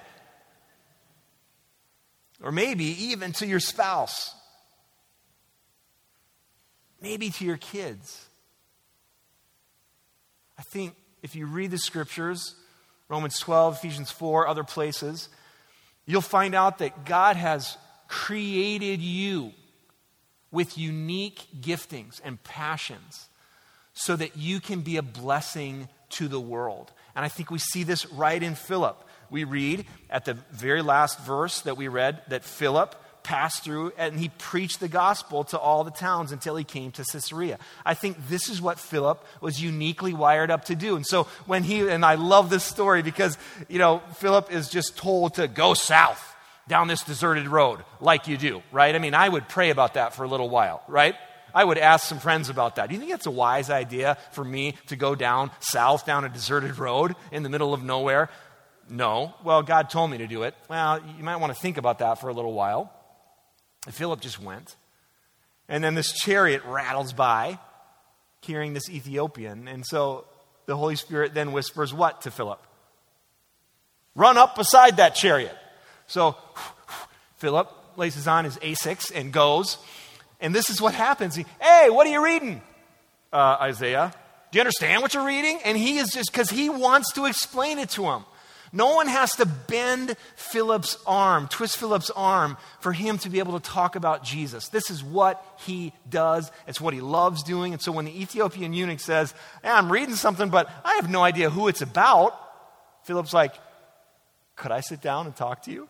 Or 2.43 2.53
maybe 2.53 2.85
even 2.85 3.33
to 3.35 3.47
your 3.47 3.61
spouse. 3.61 4.35
Maybe 7.01 7.31
to 7.31 7.45
your 7.45 7.57
kids. 7.57 8.27
I 10.59 10.63
think 10.63 10.95
if 11.23 11.37
you 11.37 11.47
read 11.47 11.71
the 11.71 11.79
scriptures, 11.79 12.57
Romans 13.09 13.39
12, 13.39 13.77
Ephesians 13.77 14.11
4, 14.11 14.49
other 14.49 14.65
places, 14.65 15.29
you'll 16.09 16.23
find 16.23 16.55
out 16.55 16.79
that 16.79 17.05
God 17.05 17.37
has 17.37 17.77
created 18.09 19.01
you 19.01 19.53
with 20.51 20.79
unique 20.79 21.47
giftings 21.61 22.21
and 22.25 22.43
passions 22.43 23.29
so 23.93 24.17
that 24.17 24.37
you 24.37 24.59
can 24.59 24.81
be 24.81 24.97
a 24.97 25.03
blessing 25.03 25.87
to 26.09 26.27
the 26.27 26.41
world. 26.41 26.91
And 27.15 27.25
I 27.25 27.29
think 27.29 27.51
we 27.51 27.59
see 27.59 27.83
this 27.83 28.07
right 28.07 28.43
in 28.43 28.55
Philip. 28.55 29.05
We 29.29 29.45
read 29.45 29.85
at 30.09 30.25
the 30.25 30.35
very 30.51 30.81
last 30.81 31.21
verse 31.21 31.61
that 31.61 31.77
we 31.77 31.89
read 31.89 32.23
that 32.29 32.43
Philip 32.43 32.95
passed 33.29 33.63
through 33.63 33.93
and 33.99 34.19
he 34.19 34.31
preached 34.39 34.81
the 34.81 34.89
gospel 34.89 35.45
to 35.45 35.59
all 35.59 35.85
the 35.85 35.91
towns 35.91 36.33
until 36.33 36.57
he 36.57 36.65
came 36.65 36.91
to 36.91 37.05
Caesarea. 37.05 37.59
I 37.85 37.93
think 37.93 38.17
this 38.27 38.49
is 38.49 38.59
what 38.59 38.79
Philip 38.79 39.23
was 39.43 39.61
uniquely 39.63 40.15
wired 40.15 40.51
up 40.51 40.65
to 40.65 40.75
do. 40.75 40.97
And 40.97 41.07
so 41.07 41.25
when 41.45 41.63
he, 41.63 41.87
and 41.87 42.07
I 42.07 42.15
love 42.15 42.49
this 42.49 42.65
story 42.65 43.03
because, 43.03 43.37
you 43.69 43.79
know, 43.79 44.01
Philip 44.17 44.51
is 44.51 44.71
just 44.71 44.97
told 44.97 45.35
to 45.35 45.47
go 45.47 45.75
south 45.75 46.25
down 46.69 46.89
this 46.89 47.03
deserted 47.03 47.49
road 47.49 47.81
like 48.01 48.29
you 48.29 48.39
do, 48.39 48.63
right? 48.73 48.95
I 48.95 48.99
mean, 48.99 49.13
I 49.13 49.29
would 49.29 49.47
pray 49.47 49.69
about 49.69 49.93
that 49.95 50.15
for 50.15 50.25
a 50.25 50.29
little 50.29 50.49
while, 50.49 50.83
right? 50.89 51.15
I 51.55 51.65
would 51.65 51.77
ask 51.77 52.07
some 52.07 52.21
friends 52.21 52.49
about 52.49 52.77
that. 52.77 52.89
Do 52.89 52.95
you 52.95 53.01
think 53.01 53.13
it's 53.13 53.27
a 53.27 53.31
wise 53.31 53.69
idea 53.69 54.17
for 54.33 54.43
me 54.43 54.75
to 54.87 54.97
go 54.97 55.15
down 55.15 55.51
south 55.61 56.07
down 56.07 56.25
a 56.25 56.31
deserted 56.31 56.79
road 56.79 57.15
in 57.31 57.43
the 57.43 57.51
middle 57.51 57.75
of 57.75 57.83
nowhere? 57.83 58.31
No. 58.89 59.35
Well, 59.45 59.63
God 59.63 59.91
told 59.91 60.11
me 60.11 60.17
to 60.17 60.27
do 60.27 60.45
it. 60.45 60.55
Well, 60.71 61.03
you 61.19 61.23
might 61.23 61.37
want 61.37 61.55
to 61.55 61.61
think 61.61 61.77
about 61.77 61.99
that 61.99 62.23
for 62.23 62.31
a 62.31 62.33
little 62.33 62.55
while. 62.55 62.95
And 63.87 63.95
Philip 63.95 64.21
just 64.21 64.41
went. 64.41 64.77
And 65.69 65.85
then 65.85 65.95
this 65.95 66.13
chariot 66.13 66.63
rattles 66.65 67.13
by 67.13 67.59
carrying 68.41 68.75
this 68.75 68.89
Ethiopian. 68.89 69.69
And 69.69 69.85
so 69.87 70.25
the 70.67 70.77
Holy 70.77 70.97
Spirit 70.97 71.35
then 71.35 71.53
whispers 71.53 71.93
what 71.93 72.23
to 72.23 72.31
Philip? 72.31 72.63
Run 74.15 74.37
up 74.37 74.57
beside 74.57 74.97
that 74.97 75.15
chariot. 75.15 75.57
So 76.07 76.37
Philip 77.37 77.71
laces 77.97 78.27
on 78.27 78.45
his 78.45 78.57
Asics 78.59 79.13
and 79.15 79.33
goes. 79.33 79.79
And 80.41 80.55
this 80.55 80.71
is 80.71 80.81
what 80.81 80.95
happens. 80.95 81.35
He, 81.35 81.45
hey, 81.61 81.91
what 81.91 82.07
are 82.07 82.11
you 82.11 82.25
reading? 82.25 82.63
Uh, 83.33 83.57
Isaiah. 83.61 84.13
Do 84.51 84.57
you 84.57 84.61
understand 84.61 85.03
what 85.03 85.13
you're 85.15 85.27
reading? 85.27 85.61
And 85.65 85.77
he 85.77 85.99
is 85.99 86.11
just, 86.11 86.33
because 86.33 86.49
he 86.49 86.71
wants 86.71 87.13
to 87.13 87.27
explain 87.27 87.79
it 87.79 87.91
to 87.91 88.05
him. 88.05 88.25
No 88.73 88.95
one 88.95 89.09
has 89.09 89.33
to 89.37 89.47
bend 89.47 90.17
Philip's 90.37 90.99
arm, 91.07 91.49
twist 91.49 91.79
Philip's 91.79 92.11
arm 92.11 92.57
for 92.81 92.93
him 92.93 93.19
to 93.19 93.31
be 93.31 93.39
able 93.39 93.59
to 93.59 93.71
talk 93.71 93.97
about 93.97 94.25
Jesus. 94.25 94.69
This 94.69 94.91
is 94.91 95.03
what 95.03 95.45
he 95.59 95.93
does. 96.09 96.51
It's 96.67 96.81
what 96.81 96.95
he 96.95 97.01
loves 97.01 97.43
doing. 97.43 97.73
And 97.73 97.81
so 97.81 97.93
when 97.93 98.05
the 98.05 98.21
Ethiopian 98.21 98.73
eunuch 98.73 99.01
says, 99.01 99.33
hey, 99.63 99.71
I'm 99.71 99.91
reading 99.91 100.15
something, 100.15 100.51
but 100.51 100.71
I 100.85 100.95
have 100.95 101.11
no 101.11 101.23
idea 101.23 101.51
who 101.51 101.69
it's 101.69 101.83
about, 101.83 102.39
Philip's 103.05 103.33
like, 103.33 103.55
Could 104.57 104.73
I 104.73 104.81
sit 104.81 105.01
down 105.01 105.27
and 105.27 105.35
talk 105.35 105.63
to 105.63 105.71
you? 105.71 105.89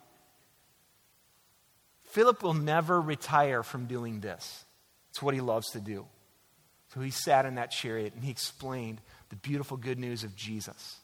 Philip 2.05 2.43
will 2.43 2.55
never 2.55 3.01
retire 3.01 3.63
from 3.63 3.87
doing 3.87 4.21
this. 4.21 4.65
It's 5.11 5.21
what 5.21 5.35
he 5.35 5.41
loves 5.41 5.71
to 5.71 5.81
do. 5.81 6.07
So 6.95 7.01
he 7.01 7.11
sat 7.11 7.45
in 7.45 7.57
that 7.57 7.71
chariot 7.71 8.15
and 8.15 8.25
he 8.25 8.31
explained 8.31 9.01
the 9.31 9.37
beautiful 9.37 9.77
good 9.77 9.99
news 9.99 10.25
of 10.25 10.35
Jesus 10.35 11.01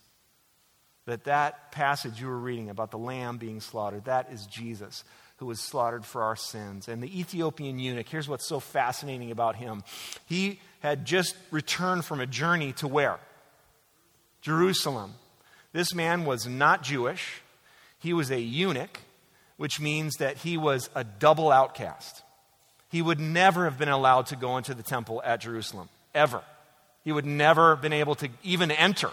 that 1.07 1.25
that 1.25 1.73
passage 1.73 2.21
you 2.21 2.27
were 2.27 2.39
reading 2.39 2.71
about 2.71 2.91
the 2.91 2.99
lamb 2.99 3.39
being 3.39 3.61
slaughtered, 3.61 4.05
that 4.07 4.33
is 4.33 4.47
Jesus 4.47 5.05
who 5.39 5.47
was 5.47 5.61
slaughtered 5.61 6.05
for 6.05 6.23
our 6.23 6.37
sins. 6.37 6.89
And 6.89 7.03
the 7.03 7.21
Ethiopian 7.21 7.79
eunuch, 7.79 8.09
here's 8.09 8.29
what's 8.29 8.49
so 8.49 8.61
fascinating 8.61 9.31
about 9.31 9.57
him. 9.57 9.83
He 10.27 10.61
had 10.81 11.05
just 11.05 11.37
returned 11.51 12.05
from 12.05 12.21
a 12.21 12.27
journey 12.27 12.73
to 12.75 12.89
where? 12.89 13.19
Jerusalem. 14.41 15.15
This 15.73 15.95
man 15.95 16.25
was 16.25 16.47
not 16.47 16.83
Jewish. 16.83 17.43
He 17.99 18.13
was 18.13 18.31
a 18.31 18.41
eunuch, 18.41 19.01
which 19.57 19.81
means 19.81 20.15
that 20.17 20.39
he 20.39 20.57
was 20.57 20.89
a 20.95 21.03
double 21.03 21.51
outcast. 21.51 22.23
He 22.91 23.03
would 23.03 23.19
never 23.19 23.65
have 23.65 23.79
been 23.79 23.89
allowed 23.89 24.27
to 24.27 24.37
go 24.37 24.57
into 24.57 24.73
the 24.73 24.83
temple 24.85 25.21
at 25.25 25.41
Jerusalem, 25.41 25.89
ever. 26.15 26.43
He 27.03 27.11
would 27.11 27.27
never 27.27 27.71
have 27.71 27.83
been 27.83 27.93
able 27.93 28.15
to 28.17 28.29
even 28.45 28.71
enter 28.71 29.11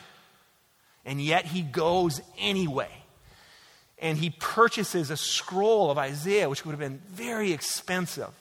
and 1.06 1.22
yet 1.22 1.46
he 1.46 1.62
goes 1.62 2.22
anyway. 2.38 2.92
And 3.98 4.18
he 4.18 4.32
purchases 4.32 5.12
a 5.12 5.18
scroll 5.18 5.92
of 5.92 5.98
Isaiah, 5.98 6.50
which 6.50 6.66
would 6.66 6.72
have 6.72 6.80
been 6.80 7.02
very 7.08 7.52
expensive. 7.52 8.32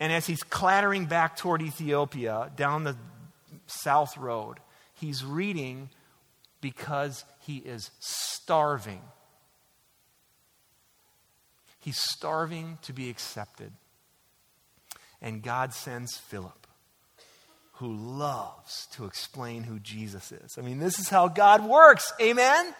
And 0.00 0.12
as 0.12 0.26
he's 0.26 0.42
clattering 0.42 1.06
back 1.06 1.36
toward 1.36 1.62
Ethiopia 1.62 2.50
down 2.56 2.84
the 2.84 2.96
south 3.66 4.16
road, 4.16 4.58
he's 4.94 5.24
reading 5.24 5.90
because 6.60 7.24
he 7.40 7.58
is 7.58 7.90
starving. 8.00 9.00
He's 11.80 11.98
starving 11.98 12.78
to 12.82 12.92
be 12.92 13.10
accepted. 13.10 13.72
And 15.22 15.42
God 15.42 15.72
sends 15.72 16.16
Philip 16.16 16.65
who 17.76 17.92
loves 17.92 18.86
to 18.92 19.04
explain 19.04 19.62
who 19.62 19.78
Jesus 19.78 20.32
is. 20.32 20.56
I 20.58 20.62
mean, 20.62 20.78
this 20.78 20.98
is 20.98 21.08
how 21.08 21.28
God 21.28 21.64
works. 21.64 22.12
Amen? 22.20 22.74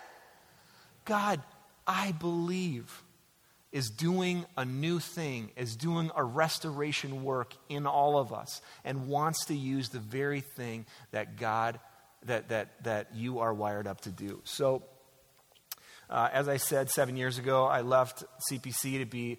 God, 1.04 1.40
I 1.86 2.12
believe, 2.12 3.02
is 3.72 3.90
doing 3.90 4.46
a 4.56 4.64
new 4.64 4.98
thing, 4.98 5.50
is 5.56 5.76
doing 5.76 6.10
a 6.16 6.24
restoration 6.24 7.24
work 7.24 7.52
in 7.68 7.86
all 7.86 8.18
of 8.18 8.32
us, 8.32 8.62
and 8.84 9.06
wants 9.08 9.44
to 9.46 9.54
use 9.54 9.90
the 9.90 9.98
very 9.98 10.40
thing 10.40 10.86
that 11.10 11.36
God, 11.36 11.78
that, 12.24 12.48
that, 12.48 12.82
that 12.84 13.14
you 13.14 13.40
are 13.40 13.52
wired 13.52 13.86
up 13.86 14.00
to 14.02 14.10
do. 14.10 14.40
So, 14.44 14.82
uh, 16.08 16.30
as 16.32 16.48
I 16.48 16.56
said 16.56 16.88
seven 16.88 17.16
years 17.16 17.36
ago, 17.36 17.66
I 17.66 17.82
left 17.82 18.24
CPC 18.50 19.00
to 19.00 19.04
be 19.04 19.38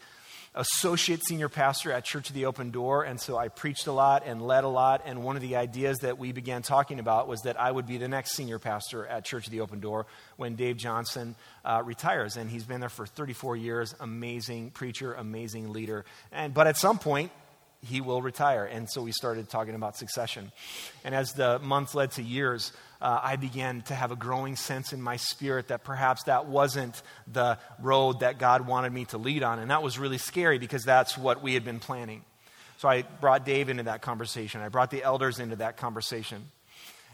associate 0.57 1.23
senior 1.25 1.49
pastor 1.49 1.91
at 1.91 2.03
Church 2.03 2.29
of 2.29 2.35
the 2.35 2.45
Open 2.45 2.71
Door, 2.71 3.03
and 3.03 3.19
so 3.21 3.37
I 3.37 3.47
preached 3.47 3.87
a 3.87 3.91
lot 3.91 4.23
and 4.25 4.41
led 4.41 4.63
a 4.63 4.67
lot. 4.67 5.03
And 5.05 5.23
one 5.23 5.35
of 5.35 5.41
the 5.41 5.55
ideas 5.55 5.99
that 5.99 6.17
we 6.17 6.31
began 6.31 6.63
talking 6.63 6.99
about 6.99 7.27
was 7.27 7.41
that 7.41 7.59
I 7.59 7.71
would 7.71 7.85
be 7.85 7.97
the 7.97 8.07
next 8.07 8.33
senior 8.33 8.59
pastor 8.59 9.05
at 9.05 9.23
Church 9.23 9.45
of 9.45 9.51
the 9.51 9.61
Open 9.61 9.79
Door 9.79 10.07
when 10.35 10.55
Dave 10.55 10.77
Johnson 10.77 11.35
uh, 11.63 11.81
retires. 11.85 12.37
And 12.37 12.49
he's 12.49 12.65
been 12.65 12.79
there 12.79 12.89
for 12.89 13.05
34 13.05 13.55
years, 13.55 13.95
amazing 13.99 14.71
preacher, 14.71 15.13
amazing 15.13 15.71
leader. 15.71 16.05
And, 16.31 16.53
but 16.53 16.67
at 16.67 16.75
some 16.75 16.97
point, 16.97 17.31
he 17.81 18.01
will 18.01 18.21
retire. 18.21 18.65
And 18.65 18.89
so 18.89 19.03
we 19.03 19.11
started 19.11 19.49
talking 19.49 19.75
about 19.75 19.95
succession. 19.95 20.51
And 21.03 21.13
as 21.13 21.33
the 21.33 21.59
months 21.59 21.93
led 21.93 22.11
to 22.11 22.23
years, 22.23 22.73
uh, 23.01 23.19
I 23.21 23.35
began 23.35 23.81
to 23.83 23.95
have 23.95 24.11
a 24.11 24.15
growing 24.15 24.55
sense 24.55 24.93
in 24.93 25.01
my 25.01 25.17
spirit 25.17 25.67
that 25.67 25.83
perhaps 25.83 26.23
that 26.23 26.47
wasn't 26.47 27.01
the 27.31 27.57
road 27.81 28.21
that 28.21 28.39
God 28.39 28.67
wanted 28.67 28.91
me 28.91 29.05
to 29.05 29.17
lead 29.17 29.43
on. 29.43 29.59
And 29.59 29.71
that 29.71 29.83
was 29.83 29.99
really 29.99 30.17
scary 30.17 30.57
because 30.57 30.83
that's 30.83 31.17
what 31.17 31.43
we 31.43 31.53
had 31.53 31.63
been 31.63 31.79
planning. 31.79 32.23
So 32.77 32.87
I 32.87 33.03
brought 33.03 33.45
Dave 33.45 33.69
into 33.69 33.83
that 33.83 34.01
conversation. 34.01 34.61
I 34.61 34.69
brought 34.69 34.91
the 34.91 35.03
elders 35.03 35.39
into 35.39 35.57
that 35.57 35.77
conversation. 35.77 36.51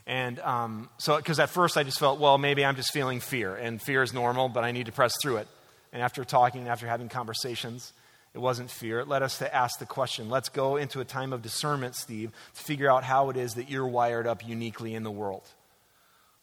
And 0.05 0.39
um, 0.39 0.89
so, 0.97 1.15
because 1.17 1.39
at 1.39 1.49
first 1.49 1.77
I 1.77 1.83
just 1.83 1.99
felt, 1.99 2.19
well, 2.19 2.37
maybe 2.37 2.65
I'm 2.65 2.75
just 2.75 2.91
feeling 2.91 3.21
fear, 3.21 3.55
and 3.55 3.81
fear 3.81 4.03
is 4.03 4.13
normal, 4.13 4.49
but 4.49 4.65
I 4.65 4.71
need 4.71 4.87
to 4.87 4.91
press 4.91 5.13
through 5.21 5.37
it. 5.37 5.47
And 5.93 6.01
after 6.01 6.25
talking, 6.25 6.67
after 6.67 6.87
having 6.87 7.07
conversations, 7.07 7.93
it 8.33 8.39
wasn't 8.39 8.69
fear. 8.69 8.99
It 8.99 9.07
led 9.07 9.21
us 9.21 9.37
to 9.37 9.55
ask 9.55 9.79
the 9.79 9.85
question 9.85 10.29
let's 10.29 10.49
go 10.49 10.75
into 10.75 10.99
a 10.99 11.05
time 11.05 11.31
of 11.31 11.41
discernment, 11.41 11.95
Steve, 11.95 12.31
to 12.55 12.63
figure 12.63 12.91
out 12.91 13.03
how 13.03 13.29
it 13.29 13.37
is 13.37 13.53
that 13.53 13.69
you're 13.69 13.87
wired 13.87 14.27
up 14.27 14.45
uniquely 14.45 14.95
in 14.95 15.03
the 15.03 15.11
world. 15.11 15.43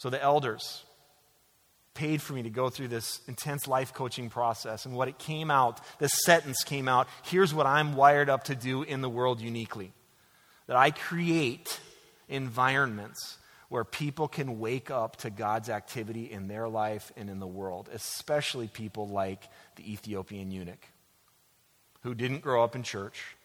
So 0.01 0.09
the 0.09 0.23
elders 0.23 0.83
paid 1.93 2.23
for 2.23 2.33
me 2.33 2.43
to 2.45 2.49
go 2.49 2.71
through 2.71 2.89
this 2.89 3.21
intense 3.29 3.69
life 3.69 3.93
coaching 3.93 4.31
process. 4.31 4.87
And 4.87 4.95
what 4.95 5.09
it 5.09 5.19
came 5.19 5.51
out, 5.51 5.79
this 5.99 6.13
sentence 6.25 6.65
came 6.65 6.89
out 6.89 7.07
here's 7.25 7.53
what 7.53 7.67
I'm 7.67 7.95
wired 7.95 8.31
up 8.31 8.45
to 8.45 8.55
do 8.55 8.83
in 8.83 9.03
the 9.03 9.11
world 9.11 9.43
uniquely 9.43 9.93
that 10.69 10.77
I 10.77 10.91
create 10.91 11.81
environments 12.31 13.37
where 13.69 13.85
people 13.85 14.27
can 14.27 14.59
wake 14.59 14.91
up 14.91 15.17
to 15.17 15.29
God's 15.29 15.69
activity 15.69 16.31
in 16.31 16.49
their 16.49 16.67
life 16.67 17.13
and 17.15 17.29
in 17.29 17.39
the 17.39 17.47
world, 17.47 17.91
especially 17.93 18.69
people 18.69 19.07
like 19.07 19.43
the 19.77 19.93
Ethiopian 19.93 20.51
eunuch 20.51 20.87
who 22.05 22.15
didn't 22.15 22.41
grow 22.41 22.65
up 22.65 22.75
in 22.75 22.83
church, 22.83 23.37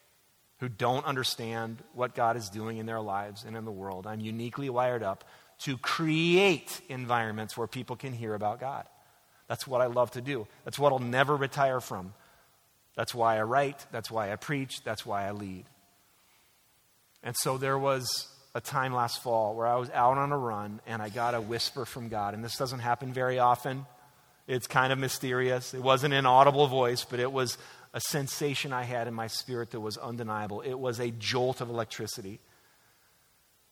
who 0.60 0.70
don't 0.70 1.06
understand 1.06 1.84
what 1.94 2.16
God 2.16 2.38
is 2.38 2.48
doing 2.48 2.78
in 2.78 2.86
their 2.86 3.02
lives 3.02 3.44
and 3.44 3.58
in 3.58 3.66
the 3.66 3.72
world. 3.74 4.08
I'm 4.08 4.22
uniquely 4.22 4.70
wired 4.70 5.04
up 5.04 5.26
to 5.60 5.78
create 5.78 6.82
environments 6.90 7.58
where 7.58 7.68
people 7.68 7.96
can 7.96 8.14
hear 8.14 8.34
about 8.34 8.60
God. 8.60 8.86
That's 9.48 9.68
what 9.68 9.82
I 9.82 9.86
love 9.86 10.12
to 10.12 10.22
do. 10.22 10.48
That's 10.64 10.80
what 10.80 10.92
I'll 10.92 11.00
never 11.00 11.36
retire 11.36 11.80
from. 11.80 12.14
That's 12.96 13.14
why 13.14 13.38
I 13.38 13.44
write. 13.44 13.86
That's 13.92 14.10
why 14.10 14.32
I 14.32 14.36
preach. 14.36 14.84
That's 14.84 15.06
why 15.06 15.28
I 15.28 15.32
lead. 15.32 15.66
And 17.24 17.36
so 17.38 17.58
there 17.58 17.78
was 17.78 18.28
a 18.54 18.62
time 18.62 18.94
last 18.94 19.22
fall 19.22 19.56
where 19.56 19.68
I 19.68 19.76
was 19.76 19.90
out 19.90 20.18
on 20.18 20.32
a 20.32 20.38
run 20.38 20.80
and 20.88 21.02
I 21.02 21.10
got 21.10 21.36
a 21.36 21.42
whisper 21.42 21.86
from 21.86 22.08
God. 22.08 22.34
And 22.34 22.44
this 22.44 22.58
doesn't 22.58 22.80
happen 22.80 23.12
very 23.12 23.40
often. 23.40 23.86
It's 24.48 24.68
kind 24.68 24.94
of 24.94 25.00
mysterious. 25.00 25.74
It 25.74 25.82
wasn't 25.82 26.14
an 26.14 26.26
audible 26.26 26.68
voice, 26.68 27.04
but 27.04 27.20
it 27.20 27.32
was 27.32 27.58
a 27.94 28.00
sensation 28.00 28.72
I 28.74 28.84
had 28.84 29.08
in 29.08 29.14
my 29.14 29.28
spirit 29.28 29.72
that 29.72 29.80
was 29.80 29.98
undeniable. 29.98 30.62
It 30.62 30.76
was 30.76 31.00
a 31.00 31.12
jolt 31.12 31.62
of 31.62 31.70
electricity. 31.70 32.40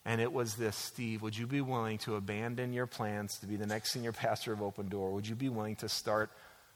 And 0.06 0.20
it 0.20 0.34
was 0.34 0.56
this 0.56 0.76
Steve, 0.76 1.22
would 1.22 1.38
you 1.38 1.48
be 1.48 1.62
willing 1.62 1.98
to 2.00 2.16
abandon 2.16 2.74
your 2.74 2.88
plans 2.88 3.38
to 3.40 3.48
be 3.48 3.56
the 3.56 3.66
next 3.66 3.94
senior 3.94 4.12
pastor 4.12 4.52
of 4.52 4.62
Open 4.62 4.90
Door? 4.90 5.12
Would 5.12 5.28
you 5.28 5.36
be 5.36 5.50
willing 5.50 5.78
to 5.78 5.90
start 5.90 6.30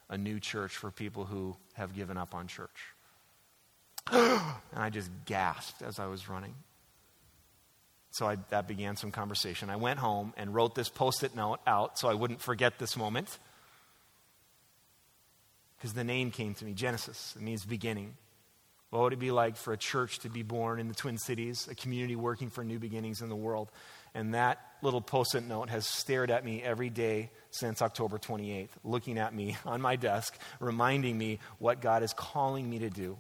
a 0.10 0.18
new 0.18 0.40
church 0.40 0.78
for 0.78 0.92
people 0.92 1.26
who 1.26 1.58
have 1.74 1.94
given 1.94 2.18
up 2.18 2.34
on 2.34 2.48
church? 2.48 2.94
and 4.12 4.52
I 4.74 4.90
just 4.90 5.10
gasped 5.26 5.82
as 5.82 6.00
I 6.00 6.08
was 6.08 6.30
running. 6.30 6.56
So 8.12 8.26
I, 8.28 8.38
that 8.50 8.68
began 8.68 8.96
some 8.96 9.12
conversation. 9.12 9.70
I 9.70 9.76
went 9.76 10.00
home 10.00 10.34
and 10.38 10.56
wrote 10.56 10.74
this 10.74 10.90
post 10.90 11.24
it 11.24 11.36
note 11.36 11.60
out 11.68 12.00
so 12.00 12.08
I 12.08 12.14
wouldn't 12.14 12.42
forget 12.42 12.80
this 12.80 12.96
moment. 12.96 13.38
Because 15.78 15.94
the 15.94 16.06
name 16.06 16.32
came 16.32 16.56
to 16.56 16.66
me 16.66 16.74
Genesis. 16.74 17.34
It 17.36 17.42
means 17.42 17.66
beginning. 17.66 18.16
What 18.90 19.02
would 19.02 19.14
it 19.14 19.20
be 19.20 19.32
like 19.32 19.58
for 19.58 19.74
a 19.74 19.78
church 19.78 20.20
to 20.20 20.30
be 20.30 20.44
born 20.44 20.80
in 20.80 20.88
the 20.88 20.94
Twin 20.94 21.18
Cities, 21.18 21.68
a 21.70 21.76
community 21.76 22.16
working 22.16 22.50
for 22.50 22.64
new 22.64 22.80
beginnings 22.80 23.22
in 23.22 23.28
the 23.28 23.36
world? 23.36 23.70
And 24.16 24.34
that 24.34 24.60
little 24.82 25.02
post 25.02 25.36
it 25.36 25.42
note 25.42 25.70
has 25.70 25.86
stared 25.86 26.32
at 26.32 26.46
me 26.46 26.64
every 26.64 26.90
day 26.90 27.30
since 27.52 27.82
October 27.82 28.18
28th, 28.18 28.70
looking 28.84 29.18
at 29.18 29.34
me 29.34 29.58
on 29.66 29.82
my 29.82 29.96
desk, 29.96 30.38
reminding 30.60 31.18
me 31.18 31.40
what 31.60 31.82
God 31.82 32.02
is 32.02 32.14
calling 32.14 32.70
me 32.70 32.80
to 32.80 32.90
do. 32.90 33.18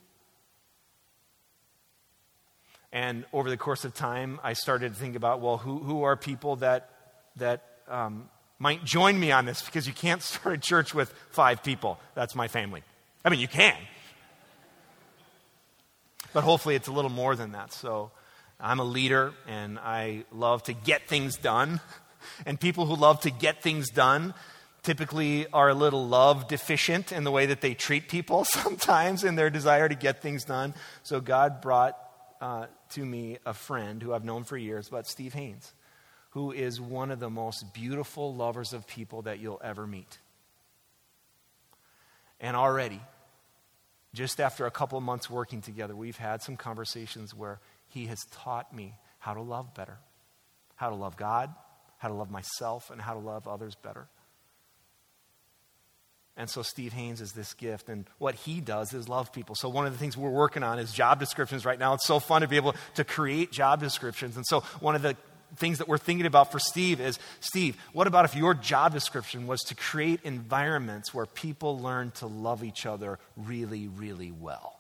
And 2.94 3.26
over 3.34 3.50
the 3.50 3.58
course 3.58 3.84
of 3.84 3.94
time, 3.94 4.40
I 4.44 4.54
started 4.54 4.94
to 4.94 5.00
think 5.00 5.16
about, 5.18 5.42
well, 5.42 5.58
who, 5.58 5.80
who 5.80 6.04
are 6.04 6.16
people 6.16 6.56
that, 6.58 6.90
that 7.36 7.64
um, 7.90 8.30
might 8.58 8.86
join 8.86 9.20
me 9.20 9.34
on 9.34 9.46
this? 9.46 9.62
Because 9.62 9.86
you 9.86 9.94
can't 9.94 10.22
start 10.24 10.56
a 10.56 10.58
church 10.58 10.94
with 10.94 11.14
five 11.30 11.62
people. 11.62 12.00
That's 12.16 12.34
my 12.34 12.48
family. 12.48 12.84
I 13.26 13.30
mean, 13.30 13.42
you 13.42 13.50
can. 13.50 13.76
But 16.38 16.44
hopefully, 16.44 16.75
it's 16.75 16.88
a 16.88 16.91
little 16.91 17.10
more 17.10 17.36
than 17.36 17.53
that. 17.53 17.74
So 17.74 18.12
I'm 18.60 18.79
a 18.79 18.84
leader, 18.84 19.34
and 19.48 19.79
I 19.79 20.24
love 20.32 20.62
to 20.65 20.74
get 20.74 21.08
things 21.08 21.36
done. 21.36 21.82
And 22.46 22.60
people 22.60 22.86
who 22.86 22.96
love 22.96 23.22
to 23.22 23.32
get 23.32 23.63
things 23.63 23.89
done 23.89 24.36
typically 24.84 25.48
are 25.51 25.70
a 25.70 25.74
little 25.74 26.08
love 26.08 26.48
deficient 26.48 27.12
in 27.12 27.24
the 27.24 27.32
way 27.32 27.48
that 27.48 27.62
they 27.62 27.74
treat 27.74 28.08
people 28.08 28.46
sometimes 28.46 29.24
in 29.24 29.34
their 29.36 29.50
desire 29.50 29.89
to 29.89 29.96
get 29.96 30.22
things 30.22 30.44
done. 30.44 30.75
So 31.01 31.22
God 31.22 31.60
brought 31.60 31.98
uh, 32.39 32.67
to 32.89 33.03
me 33.03 33.39
a 33.44 33.56
friend 33.56 34.03
who 34.03 34.13
I've 34.13 34.25
known 34.25 34.44
for 34.44 34.58
years, 34.58 34.89
but 34.89 35.08
Steve 35.08 35.34
Haynes, 35.34 35.74
who 36.32 36.51
is 36.51 36.79
one 36.79 37.10
of 37.10 37.20
the 37.20 37.32
most 37.32 37.74
beautiful 37.74 38.36
lovers 38.36 38.74
of 38.74 38.86
people 38.86 39.24
that 39.24 39.39
you'll 39.39 39.62
ever 39.63 39.88
meet. 39.88 40.20
And 42.39 42.56
already, 42.56 43.01
just 44.18 44.42
after 44.42 44.66
a 44.66 44.72
couple 44.72 44.98
of 44.98 45.04
months 45.04 45.30
working 45.30 45.62
together, 45.62 45.96
we've 45.96 46.18
had 46.18 46.42
some 46.42 46.58
conversations 46.58 47.34
where 47.36 47.60
he 47.88 48.08
has 48.08 48.26
taught 48.32 48.74
me 48.74 48.96
how 49.20 49.34
to 49.34 49.42
love 49.42 49.74
better, 49.74 50.00
how 50.76 50.90
to 50.90 50.96
love 50.96 51.16
God, 51.16 51.54
how 51.98 52.08
to 52.08 52.14
love 52.14 52.32
myself, 52.32 52.90
and 52.90 53.00
how 53.00 53.14
to 53.14 53.20
love 53.20 53.48
others 53.48 53.76
better. 53.76 54.08
And 56.36 56.50
so 56.50 56.62
Steve 56.62 56.94
Haynes 56.94 57.20
is 57.20 57.32
this 57.32 57.56
gift, 57.56 57.90
and 57.90 58.06
what 58.20 58.36
he 58.36 58.62
does 58.62 58.94
is 58.94 59.10
love 59.10 59.34
people. 59.34 59.56
So 59.56 59.70
one 59.70 59.88
of 59.88 59.94
the 59.94 59.98
things 59.98 60.16
we're 60.16 60.30
working 60.30 60.62
on 60.62 60.78
is 60.78 60.92
job 60.92 61.20
descriptions 61.20 61.66
right 61.66 61.80
now. 61.80 61.96
It's 61.96 62.06
so 62.06 62.20
fun 62.20 62.42
to 62.42 62.48
be 62.48 62.58
able 62.58 62.76
to 62.96 63.04
create 63.04 63.52
job 63.52 63.80
descriptions. 63.80 64.36
And 64.36 64.46
so 64.46 64.62
one 64.80 64.96
of 64.96 65.02
the 65.02 65.18
things 65.56 65.77
that 65.77 65.88
we're 65.88 65.98
thinking 65.98 66.25
about 66.25 66.51
for 66.51 66.60
Steve 66.60 67.00
is 67.00 67.18
Steve, 67.39 67.77
what 67.94 68.08
about 68.08 68.25
if 68.25 68.36
your 68.36 68.54
job 68.54 68.94
description 68.94 69.48
was 69.48 69.62
to 69.62 69.75
create 69.75 70.20
environments 70.24 71.13
where 71.13 71.25
people 71.25 71.80
learn 71.80 72.12
to 72.12 72.27
love 72.27 72.63
each 72.63 72.86
other 72.86 73.20
really, 73.36 73.88
really 73.88 74.32
well? 74.32 74.80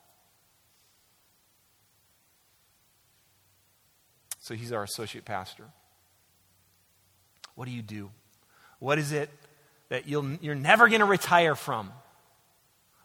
So 4.39 4.53
he's 4.53 4.71
our 4.71 4.83
associate 4.83 5.25
pastor. 5.25 5.65
What 7.55 7.65
do 7.65 7.71
you 7.71 7.81
do? 7.81 8.11
What 8.79 8.97
is 8.97 9.11
it 9.11 9.29
that 9.89 10.07
you'll, 10.07 10.33
you're 10.41 10.55
never 10.55 10.87
going 10.87 10.99
to 10.99 11.05
retire 11.05 11.55
from? 11.55 11.91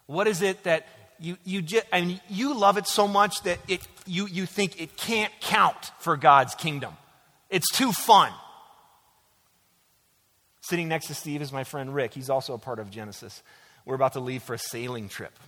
What 0.07 0.27
is 0.27 0.43
it 0.43 0.63
that 0.65 0.87
you, 1.19 1.37
you 1.45 1.63
just, 1.63 1.87
I 1.93 2.03
mean, 2.03 2.21
you 2.29 2.55
love 2.55 2.77
it 2.77 2.87
so 2.87 3.09
much 3.09 3.43
that 3.43 3.59
it, 3.67 3.81
you, 4.07 4.27
you 4.27 4.47
think 4.47 4.81
it 4.81 4.97
can't 4.97 5.33
count 5.41 5.93
for 6.01 6.17
God's 6.17 6.55
kingdom? 6.55 6.97
It's 7.53 7.71
too 7.71 7.93
fun. 7.93 8.33
Sitting 10.63 10.89
next 10.89 11.09
to 11.09 11.15
Steve 11.15 11.43
is 11.43 11.53
my 11.53 11.65
friend 11.65 11.95
Rick. 11.95 12.15
He's 12.15 12.31
also 12.31 12.55
a 12.55 12.59
part 12.59 12.79
of 12.79 12.91
Genesis. 12.91 13.43
We're 13.85 13.95
about 13.95 14.15
to 14.15 14.21
leave 14.21 14.43
for 14.43 14.55
a 14.55 14.59
sailing 14.59 15.11
trip. 15.11 15.39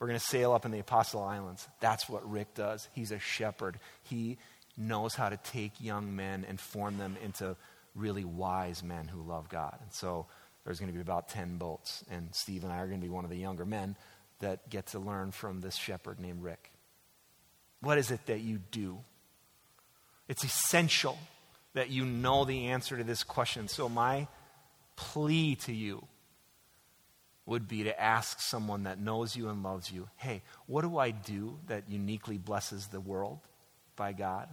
We're 0.00 0.08
going 0.08 0.18
to 0.18 0.26
sail 0.26 0.52
up 0.52 0.64
in 0.64 0.72
the 0.72 0.80
Apostle 0.80 1.22
Islands. 1.22 1.68
That's 1.78 2.08
what 2.08 2.28
Rick 2.28 2.54
does. 2.54 2.88
He's 2.92 3.12
a 3.12 3.20
shepherd. 3.20 3.78
He 4.02 4.36
knows 4.76 5.14
how 5.14 5.28
to 5.28 5.36
take 5.36 5.80
young 5.80 6.16
men 6.16 6.44
and 6.48 6.58
form 6.58 6.98
them 6.98 7.16
into 7.22 7.54
really 7.94 8.24
wise 8.24 8.82
men 8.82 9.06
who 9.06 9.22
love 9.22 9.48
God. 9.48 9.78
And 9.80 9.92
so 9.92 10.26
there's 10.64 10.80
going 10.80 10.90
to 10.90 10.94
be 10.94 11.00
about 11.00 11.28
10 11.28 11.56
boats, 11.56 12.04
and 12.10 12.34
Steve 12.34 12.64
and 12.64 12.72
I 12.72 12.78
are 12.78 12.88
going 12.88 13.00
to 13.00 13.06
be 13.06 13.12
one 13.12 13.22
of 13.22 13.30
the 13.30 13.36
younger 13.36 13.64
men 13.64 13.94
that 14.40 14.68
get 14.68 14.86
to 14.88 14.98
learn 14.98 15.30
from 15.30 15.60
this 15.60 15.76
shepherd 15.76 16.18
named 16.18 16.42
Rick. 16.42 16.72
What 17.80 17.98
is 17.98 18.10
it 18.10 18.26
that 18.26 18.40
you 18.40 18.58
do? 18.72 18.98
It's 20.32 20.44
essential 20.44 21.18
that 21.74 21.90
you 21.90 22.06
know 22.06 22.46
the 22.46 22.68
answer 22.68 22.96
to 22.96 23.04
this 23.04 23.22
question. 23.22 23.68
So, 23.68 23.86
my 23.86 24.28
plea 24.96 25.56
to 25.56 25.74
you 25.74 26.06
would 27.44 27.68
be 27.68 27.82
to 27.82 28.00
ask 28.00 28.40
someone 28.40 28.84
that 28.84 28.98
knows 28.98 29.36
you 29.36 29.50
and 29.50 29.62
loves 29.62 29.92
you 29.92 30.08
hey, 30.16 30.40
what 30.64 30.82
do 30.82 30.96
I 30.96 31.10
do 31.10 31.58
that 31.66 31.84
uniquely 31.86 32.38
blesses 32.38 32.86
the 32.86 32.98
world 32.98 33.40
by 33.94 34.14
God? 34.14 34.48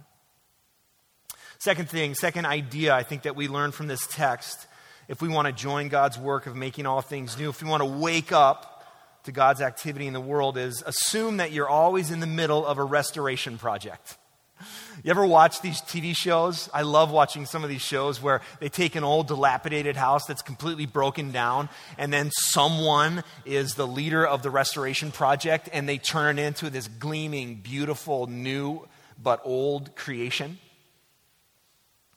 Second 1.58 1.88
thing, 1.88 2.14
second 2.14 2.44
idea 2.44 2.94
I 2.94 3.02
think 3.02 3.22
that 3.22 3.34
we 3.34 3.48
learn 3.48 3.72
from 3.72 3.86
this 3.86 4.06
text 4.06 4.66
if 5.08 5.22
we 5.22 5.28
want 5.30 5.46
to 5.46 5.52
join 5.52 5.88
God's 5.88 6.18
work 6.18 6.46
of 6.46 6.54
making 6.54 6.84
all 6.84 7.00
things 7.00 7.38
new, 7.38 7.48
if 7.48 7.62
we 7.62 7.70
want 7.70 7.80
to 7.80 7.88
wake 7.88 8.32
up 8.32 8.84
to 9.24 9.32
God's 9.32 9.62
activity 9.62 10.06
in 10.06 10.12
the 10.12 10.20
world, 10.20 10.58
is 10.58 10.82
assume 10.84 11.38
that 11.38 11.52
you're 11.52 11.70
always 11.70 12.10
in 12.10 12.20
the 12.20 12.26
middle 12.26 12.66
of 12.66 12.76
a 12.76 12.84
restoration 12.84 13.56
project. 13.56 14.18
You 15.02 15.10
ever 15.10 15.24
watch 15.24 15.62
these 15.62 15.80
TV 15.80 16.14
shows? 16.14 16.68
I 16.74 16.82
love 16.82 17.10
watching 17.10 17.46
some 17.46 17.64
of 17.64 17.70
these 17.70 17.80
shows 17.80 18.20
where 18.20 18.42
they 18.58 18.68
take 18.68 18.96
an 18.96 19.04
old 19.04 19.28
dilapidated 19.28 19.96
house 19.96 20.26
that's 20.26 20.42
completely 20.42 20.84
broken 20.84 21.30
down, 21.30 21.70
and 21.96 22.12
then 22.12 22.30
someone 22.32 23.24
is 23.46 23.74
the 23.74 23.86
leader 23.86 24.26
of 24.26 24.42
the 24.42 24.50
restoration 24.50 25.10
project, 25.10 25.70
and 25.72 25.88
they 25.88 25.96
turn 25.96 26.38
it 26.38 26.42
into 26.42 26.68
this 26.68 26.86
gleaming, 26.86 27.56
beautiful, 27.56 28.26
new, 28.26 28.86
but 29.22 29.40
old 29.42 29.96
creation. 29.96 30.58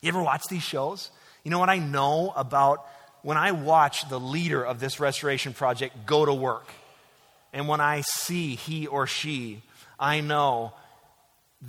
You 0.01 0.10
ever 0.10 0.21
watch 0.21 0.43
these 0.49 0.63
shows? 0.63 1.10
You 1.43 1.51
know 1.51 1.60
what 1.60 1.69
I 1.69 1.79
know 1.79 2.34
about 2.36 2.86
when 3.21 3.38
I 3.38 3.53
watch 3.53 4.10
the 4.10 4.19
leader 4.19 4.62
of 4.62 4.82
this 4.82 4.99
restoration 4.99 5.53
project 5.53 6.06
go 6.06 6.25
to 6.25 6.34
work, 6.34 6.67
and 7.53 7.69
when 7.69 7.79
I 7.79 8.01
see 8.01 8.56
he 8.56 8.88
or 8.88 9.08
she, 9.08 9.62
I 9.97 10.19
know 10.19 10.73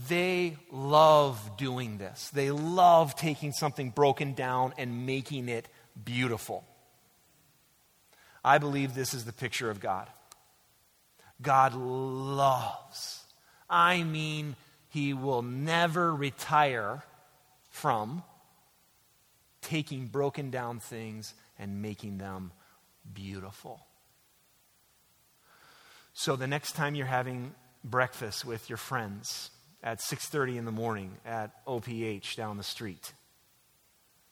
they 0.08 0.56
love 0.72 1.56
doing 1.56 1.98
this. 1.98 2.30
They 2.30 2.50
love 2.50 3.14
taking 3.14 3.52
something 3.52 3.90
broken 3.90 4.34
down 4.34 4.74
and 4.76 5.06
making 5.06 5.48
it 5.48 5.68
beautiful. 6.04 6.64
I 8.44 8.58
believe 8.58 8.94
this 8.94 9.14
is 9.14 9.24
the 9.24 9.32
picture 9.32 9.70
of 9.70 9.80
God. 9.80 10.08
God 11.40 11.74
loves. 11.74 13.22
I 13.70 14.02
mean, 14.02 14.56
He 14.88 15.14
will 15.14 15.42
never 15.42 16.12
retire 16.12 17.04
from 17.70 18.24
taking 19.62 20.08
broken 20.08 20.50
down 20.50 20.80
things 20.80 21.34
and 21.56 21.82
making 21.82 22.18
them 22.18 22.50
beautiful. 23.12 23.86
So 26.14 26.34
the 26.34 26.46
next 26.46 26.72
time 26.72 26.94
you're 26.94 27.06
having 27.06 27.54
breakfast 27.84 28.44
with 28.44 28.68
your 28.68 28.76
friends 28.76 29.50
at 29.84 30.00
6:30 30.00 30.56
in 30.56 30.64
the 30.64 30.72
morning 30.72 31.18
at 31.24 31.64
OPH 31.66 32.34
down 32.34 32.56
the 32.56 32.64
street, 32.64 33.12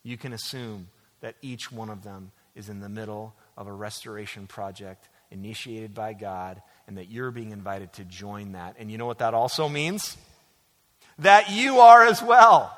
you 0.01 0.17
can 0.17 0.33
assume 0.33 0.89
that 1.21 1.35
each 1.41 1.71
one 1.71 1.89
of 1.89 2.03
them 2.03 2.33
is 2.55 2.67
in 2.67 2.81
the 2.81 2.89
middle 2.89 3.33
of 3.55 3.67
a 3.67 3.71
restoration 3.71 4.47
project 4.47 5.07
initiated 5.31 5.93
by 5.93 6.13
God 6.13 6.61
and 6.87 6.97
that 6.97 7.09
you're 7.09 7.31
being 7.31 7.51
invited 7.51 7.93
to 7.93 8.03
join 8.03 8.51
that. 8.51 8.75
And 8.77 8.91
you 8.91 8.97
know 8.97 9.05
what 9.05 9.19
that 9.19 9.33
also 9.33 9.69
means? 9.69 10.17
That 11.19 11.51
you 11.51 11.79
are 11.79 12.03
as 12.03 12.21
well 12.21 12.77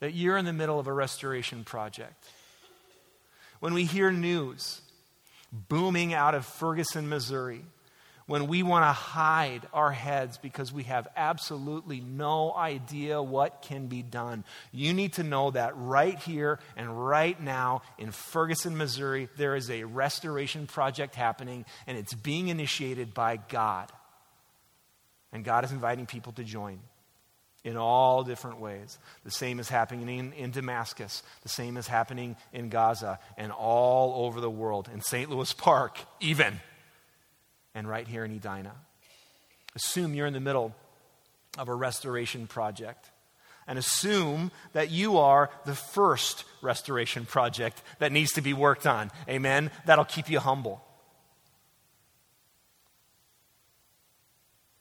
that 0.00 0.14
you're 0.14 0.36
in 0.36 0.44
the 0.44 0.52
middle 0.52 0.78
of 0.78 0.86
a 0.86 0.92
restoration 0.92 1.64
project. 1.64 2.24
When 3.60 3.74
we 3.74 3.84
hear 3.84 4.12
news 4.12 4.80
booming 5.50 6.14
out 6.14 6.34
of 6.34 6.46
Ferguson, 6.46 7.08
Missouri, 7.08 7.64
when 8.28 8.46
we 8.46 8.62
want 8.62 8.84
to 8.84 8.92
hide 8.92 9.66
our 9.72 9.90
heads 9.90 10.36
because 10.36 10.70
we 10.70 10.82
have 10.82 11.08
absolutely 11.16 11.98
no 12.00 12.52
idea 12.54 13.22
what 13.22 13.62
can 13.62 13.86
be 13.86 14.02
done. 14.02 14.44
You 14.70 14.92
need 14.92 15.14
to 15.14 15.22
know 15.22 15.50
that 15.52 15.72
right 15.74 16.18
here 16.18 16.60
and 16.76 17.08
right 17.08 17.40
now 17.42 17.80
in 17.96 18.10
Ferguson, 18.10 18.76
Missouri, 18.76 19.30
there 19.38 19.56
is 19.56 19.70
a 19.70 19.84
restoration 19.84 20.66
project 20.66 21.14
happening 21.14 21.64
and 21.86 21.96
it's 21.96 22.12
being 22.12 22.48
initiated 22.48 23.14
by 23.14 23.38
God. 23.48 23.90
And 25.32 25.42
God 25.42 25.64
is 25.64 25.72
inviting 25.72 26.04
people 26.04 26.32
to 26.32 26.44
join 26.44 26.80
in 27.64 27.78
all 27.78 28.24
different 28.24 28.60
ways. 28.60 28.98
The 29.24 29.30
same 29.30 29.58
is 29.58 29.70
happening 29.70 30.06
in, 30.06 30.32
in, 30.34 30.50
Damascus. 30.50 31.22
The 31.44 31.48
same 31.48 31.78
is 31.78 31.86
happening 31.86 32.36
in 32.52 32.68
Gaza 32.68 33.20
and 33.38 33.52
all 33.52 34.26
over 34.26 34.42
the 34.42 34.50
world, 34.50 34.90
in 34.92 35.00
St. 35.00 35.30
Louis 35.30 35.52
Park, 35.54 35.98
even, 36.20 36.60
and 37.74 37.88
right 37.88 38.06
here 38.06 38.24
in 38.24 38.32
Edina. 38.32 38.74
Assume 39.74 40.14
you're 40.14 40.26
in 40.26 40.32
the 40.32 40.40
middle 40.40 40.74
of 41.56 41.68
a 41.68 41.74
restoration 41.74 42.46
project. 42.46 43.10
And 43.66 43.78
assume 43.78 44.50
that 44.72 44.90
you 44.90 45.18
are 45.18 45.50
the 45.66 45.74
first 45.74 46.44
restoration 46.62 47.26
project 47.26 47.82
that 47.98 48.12
needs 48.12 48.32
to 48.32 48.40
be 48.40 48.54
worked 48.54 48.86
on. 48.86 49.10
Amen? 49.28 49.70
That'll 49.84 50.06
keep 50.06 50.30
you 50.30 50.40
humble. 50.40 50.82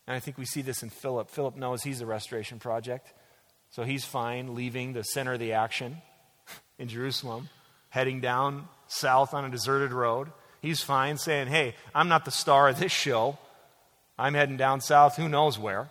And 0.08 0.16
I 0.16 0.20
think 0.20 0.38
we 0.38 0.46
see 0.46 0.62
this 0.62 0.84
in 0.84 0.90
Philip. 0.90 1.30
Philip 1.30 1.58
knows 1.58 1.84
he's 1.84 2.00
a 2.00 2.06
restoration 2.06 2.60
project. 2.60 3.14
So 3.72 3.84
he's 3.84 4.06
fine 4.06 4.56
leaving 4.56 4.94
the 4.94 5.04
center 5.04 5.34
of 5.34 5.40
the 5.40 5.54
action 5.54 6.02
in 6.80 6.88
Jerusalem, 6.88 7.50
heading 7.90 8.22
down 8.22 8.70
south 8.88 9.34
on 9.34 9.44
a 9.44 9.50
deserted 9.50 9.92
road. 9.92 10.32
He's 10.68 10.84
fine 10.84 11.18
saying, 11.18 11.48
Hey, 11.48 11.76
I'm 11.96 12.10
not 12.10 12.26
the 12.26 12.32
star 12.32 12.68
of 12.68 12.78
this 12.78 12.92
show. 12.92 13.38
I'm 14.20 14.34
heading 14.34 14.58
down 14.58 14.82
south, 14.82 15.16
who 15.16 15.30
knows 15.30 15.58
where. 15.58 15.80
And 15.80 15.90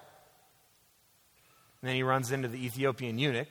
then 1.89 1.95
he 1.95 2.03
runs 2.03 2.31
into 2.31 2.47
the 2.47 2.62
Ethiopian 2.62 3.19
eunuch, 3.19 3.49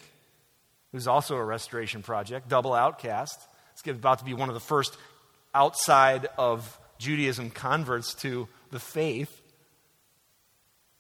who's 0.92 1.08
also 1.08 1.36
a 1.36 1.44
restoration 1.44 2.04
project, 2.04 2.48
double 2.48 2.76
outcast. 2.76 3.40
It's 3.72 3.82
about 3.90 4.20
to 4.20 4.26
be 4.26 4.36
one 4.36 4.50
of 4.50 4.54
the 4.54 4.60
first 4.60 5.00
outside 5.56 6.28
of 6.38 6.80
Judaism 7.00 7.50
converts 7.50 8.14
to 8.16 8.48
the 8.70 8.80
faith. 8.80 9.42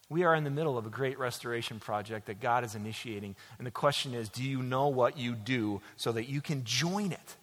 We 0.10 0.24
are 0.24 0.34
in 0.34 0.44
the 0.44 0.50
middle 0.50 0.76
of 0.76 0.88
a 0.88 0.90
great 0.90 1.20
restoration 1.20 1.80
project 1.80 2.26
that 2.26 2.40
God 2.40 2.64
is 2.64 2.74
initiating. 2.74 3.36
And 3.60 3.68
the 3.68 3.72
question 3.72 4.16
is 4.16 4.30
do 4.30 4.44
you 4.44 4.64
know 4.64 4.88
what 4.88 5.20
you 5.20 5.36
do 5.36 5.82
so 5.98 6.12
that 6.14 6.28
you 6.28 6.42
can 6.42 6.64
join 6.64 7.12
it? 7.12 7.36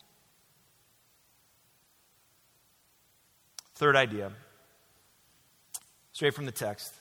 Third 3.82 3.96
idea, 3.96 4.30
straight 6.12 6.34
from 6.34 6.46
the 6.46 6.52
text. 6.52 6.94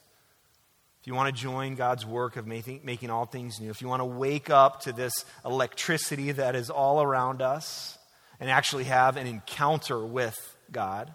If 0.99 1.05
you 1.05 1.13
want 1.13 1.27
to 1.35 1.39
join 1.39 1.75
God's 1.75 2.07
work 2.07 2.37
of 2.37 2.47
making, 2.47 3.11
all 3.11 3.27
things 3.27 3.61
new, 3.61 3.69
if 3.69 3.83
you 3.83 3.87
want 3.87 3.99
to 3.99 4.05
wake 4.05 4.49
up 4.49 4.81
to 4.81 4.91
this 4.91 5.13
electricity 5.45 6.31
that 6.31 6.55
is 6.55 6.71
all 6.71 7.03
around 7.03 7.43
us 7.43 7.99
and 8.39 8.49
actually 8.49 8.85
have 8.85 9.15
an 9.15 9.27
encounter 9.27 10.03
with 10.03 10.57
God, 10.71 11.13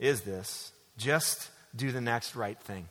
is 0.00 0.22
this 0.22 0.72
just 0.96 1.48
do 1.76 1.92
the 1.92 2.00
next 2.00 2.34
right 2.34 2.58
thing. 2.58 2.88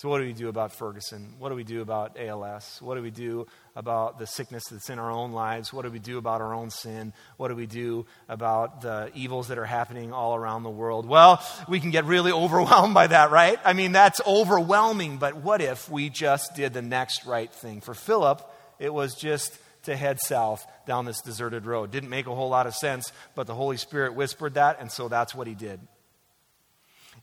So, 0.00 0.08
what 0.08 0.20
do 0.20 0.24
we 0.24 0.32
do 0.32 0.48
about 0.48 0.72
Ferguson? 0.72 1.34
What 1.38 1.50
do 1.50 1.54
we 1.54 1.62
do 1.62 1.82
about 1.82 2.18
ALS? 2.18 2.78
What 2.80 2.94
do 2.94 3.02
we 3.02 3.10
do 3.10 3.46
about 3.76 4.18
the 4.18 4.26
sickness 4.26 4.64
that's 4.70 4.88
in 4.88 4.98
our 4.98 5.10
own 5.10 5.32
lives? 5.32 5.74
What 5.74 5.84
do 5.84 5.90
we 5.90 5.98
do 5.98 6.16
about 6.16 6.40
our 6.40 6.54
own 6.54 6.70
sin? 6.70 7.12
What 7.36 7.48
do 7.48 7.54
we 7.54 7.66
do 7.66 8.06
about 8.26 8.80
the 8.80 9.10
evils 9.14 9.48
that 9.48 9.58
are 9.58 9.66
happening 9.66 10.10
all 10.10 10.34
around 10.34 10.62
the 10.62 10.70
world? 10.70 11.04
Well, 11.04 11.44
we 11.68 11.80
can 11.80 11.90
get 11.90 12.06
really 12.06 12.32
overwhelmed 12.44 12.94
by 12.94 13.08
that, 13.08 13.30
right? 13.30 13.58
I 13.62 13.74
mean, 13.74 13.92
that's 13.92 14.22
overwhelming, 14.26 15.18
but 15.18 15.36
what 15.36 15.60
if 15.60 15.90
we 15.90 16.08
just 16.08 16.54
did 16.54 16.72
the 16.72 16.80
next 16.80 17.26
right 17.26 17.52
thing? 17.52 17.82
For 17.82 17.92
Philip, 17.92 18.40
it 18.78 18.94
was 18.94 19.14
just 19.14 19.58
to 19.82 19.94
head 19.94 20.18
south 20.18 20.64
down 20.86 21.04
this 21.04 21.20
deserted 21.20 21.66
road. 21.66 21.90
Didn't 21.90 22.08
make 22.08 22.26
a 22.26 22.34
whole 22.34 22.48
lot 22.48 22.66
of 22.66 22.74
sense, 22.74 23.12
but 23.34 23.46
the 23.46 23.54
Holy 23.54 23.76
Spirit 23.76 24.14
whispered 24.14 24.54
that, 24.54 24.80
and 24.80 24.90
so 24.90 25.08
that's 25.08 25.34
what 25.34 25.46
he 25.46 25.54
did. 25.54 25.78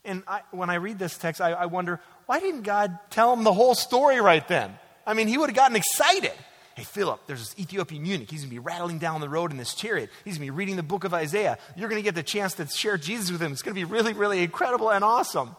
And 0.05 0.23
I, 0.27 0.41
when 0.51 0.69
I 0.69 0.75
read 0.75 0.99
this 0.99 1.17
text, 1.17 1.41
I, 1.41 1.51
I 1.51 1.65
wonder 1.65 1.99
why 2.25 2.39
didn't 2.39 2.61
God 2.61 2.97
tell 3.09 3.33
him 3.33 3.43
the 3.43 3.53
whole 3.53 3.75
story 3.75 4.21
right 4.21 4.47
then? 4.47 4.77
I 5.05 5.13
mean, 5.13 5.27
he 5.27 5.37
would 5.37 5.49
have 5.49 5.55
gotten 5.55 5.75
excited. 5.75 6.33
Hey, 6.75 6.83
Philip, 6.83 7.21
there's 7.25 7.39
this 7.39 7.59
Ethiopian 7.59 8.05
eunuch. 8.05 8.29
He's 8.29 8.41
going 8.41 8.49
to 8.49 8.55
be 8.55 8.59
rattling 8.59 8.99
down 8.99 9.19
the 9.19 9.29
road 9.29 9.51
in 9.51 9.57
this 9.57 9.73
chariot. 9.73 10.09
He's 10.23 10.37
going 10.37 10.47
to 10.47 10.53
be 10.53 10.55
reading 10.55 10.75
the 10.75 10.83
book 10.83 11.05
of 11.05 11.13
Isaiah. 11.13 11.57
You're 11.75 11.89
going 11.89 11.99
to 11.99 12.03
get 12.03 12.13
the 12.13 12.23
chance 12.23 12.53
to 12.55 12.67
share 12.67 12.97
Jesus 12.97 13.31
with 13.31 13.41
him. 13.41 13.51
It's 13.51 13.63
going 13.63 13.73
to 13.73 13.79
be 13.79 13.85
really, 13.85 14.13
really 14.13 14.43
incredible 14.43 14.91
and 14.91 15.03
awesome. 15.03 15.55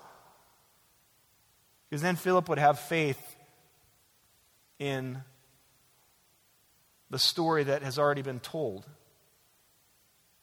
Because 1.88 2.02
then 2.02 2.16
Philip 2.16 2.48
would 2.48 2.58
have 2.58 2.78
faith 2.78 3.20
in 4.78 5.22
the 7.10 7.18
story 7.18 7.64
that 7.64 7.82
has 7.82 7.98
already 7.98 8.22
been 8.22 8.40
told 8.40 8.86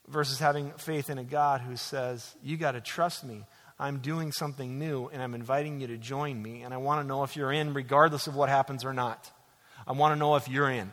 versus 0.07 0.39
having 0.39 0.71
faith 0.71 1.09
in 1.09 1.17
a 1.17 1.23
God 1.23 1.61
who 1.61 1.75
says, 1.75 2.35
You 2.43 2.57
got 2.57 2.73
to 2.73 2.81
trust 2.81 3.23
me. 3.23 3.45
I'm 3.77 3.99
doing 3.99 4.31
something 4.31 4.79
new 4.79 5.07
and 5.07 5.21
I'm 5.21 5.35
inviting 5.35 5.81
you 5.81 5.87
to 5.87 5.97
join 5.97 6.41
me. 6.41 6.61
And 6.61 6.73
I 6.73 6.77
want 6.77 7.01
to 7.01 7.07
know 7.07 7.23
if 7.23 7.35
you're 7.35 7.51
in, 7.51 7.73
regardless 7.73 8.27
of 8.27 8.35
what 8.35 8.49
happens 8.49 8.85
or 8.85 8.93
not. 8.93 9.31
I 9.87 9.91
want 9.91 10.13
to 10.13 10.19
know 10.19 10.35
if 10.35 10.47
you're 10.47 10.69
in, 10.69 10.91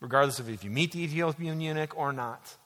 regardless 0.00 0.38
of 0.38 0.48
if 0.48 0.62
you 0.62 0.70
meet 0.70 0.92
the 0.92 1.02
Ethiopian 1.02 1.60
eunuch 1.60 1.96
or 1.96 2.12
not. 2.12 2.56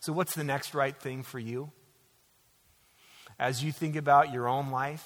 So, 0.00 0.12
what's 0.12 0.34
the 0.34 0.44
next 0.44 0.74
right 0.74 0.96
thing 0.96 1.22
for 1.22 1.38
you? 1.38 1.72
As 3.38 3.62
you 3.62 3.72
think 3.72 3.96
about 3.96 4.32
your 4.32 4.48
own 4.48 4.70
life 4.70 5.04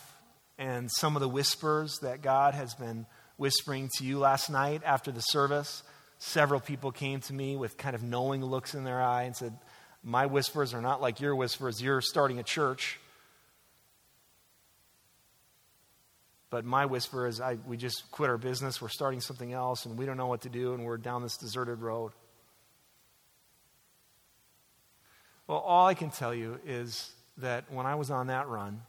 and 0.58 0.90
some 0.92 1.16
of 1.16 1.20
the 1.20 1.28
whispers 1.28 1.98
that 2.02 2.22
God 2.22 2.54
has 2.54 2.74
been 2.74 3.06
whispering 3.36 3.88
to 3.96 4.04
you 4.04 4.18
last 4.18 4.50
night 4.50 4.82
after 4.84 5.10
the 5.10 5.20
service, 5.20 5.82
several 6.18 6.60
people 6.60 6.92
came 6.92 7.20
to 7.22 7.32
me 7.32 7.56
with 7.56 7.78
kind 7.78 7.96
of 7.96 8.02
knowing 8.02 8.44
looks 8.44 8.74
in 8.74 8.84
their 8.84 9.02
eye 9.02 9.22
and 9.22 9.34
said, 9.34 9.58
my 10.02 10.26
whispers 10.26 10.72
are 10.74 10.80
not 10.80 11.00
like 11.00 11.20
your 11.20 11.36
whispers. 11.36 11.82
You're 11.82 12.00
starting 12.00 12.38
a 12.38 12.42
church. 12.42 12.98
But 16.50 16.64
my 16.64 16.86
whisper 16.86 17.26
is 17.26 17.40
I, 17.40 17.58
we 17.66 17.76
just 17.76 18.10
quit 18.10 18.28
our 18.28 18.38
business, 18.38 18.82
we're 18.82 18.88
starting 18.88 19.20
something 19.20 19.52
else, 19.52 19.86
and 19.86 19.96
we 19.96 20.04
don't 20.04 20.16
know 20.16 20.26
what 20.26 20.42
to 20.42 20.48
do, 20.48 20.74
and 20.74 20.84
we're 20.84 20.96
down 20.96 21.22
this 21.22 21.36
deserted 21.36 21.80
road. 21.80 22.12
Well, 25.46 25.58
all 25.58 25.86
I 25.86 25.94
can 25.94 26.10
tell 26.10 26.34
you 26.34 26.58
is 26.66 27.12
that 27.38 27.64
when 27.70 27.86
I 27.86 27.94
was 27.94 28.10
on 28.10 28.26
that 28.28 28.48
run, 28.48 28.82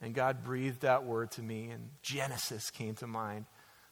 and 0.00 0.14
God 0.14 0.44
breathed 0.44 0.80
that 0.80 1.04
word 1.04 1.30
to 1.32 1.42
me, 1.42 1.68
and 1.70 1.90
Genesis 2.02 2.70
came 2.70 2.94
to 2.96 3.06
mind, 3.06 3.44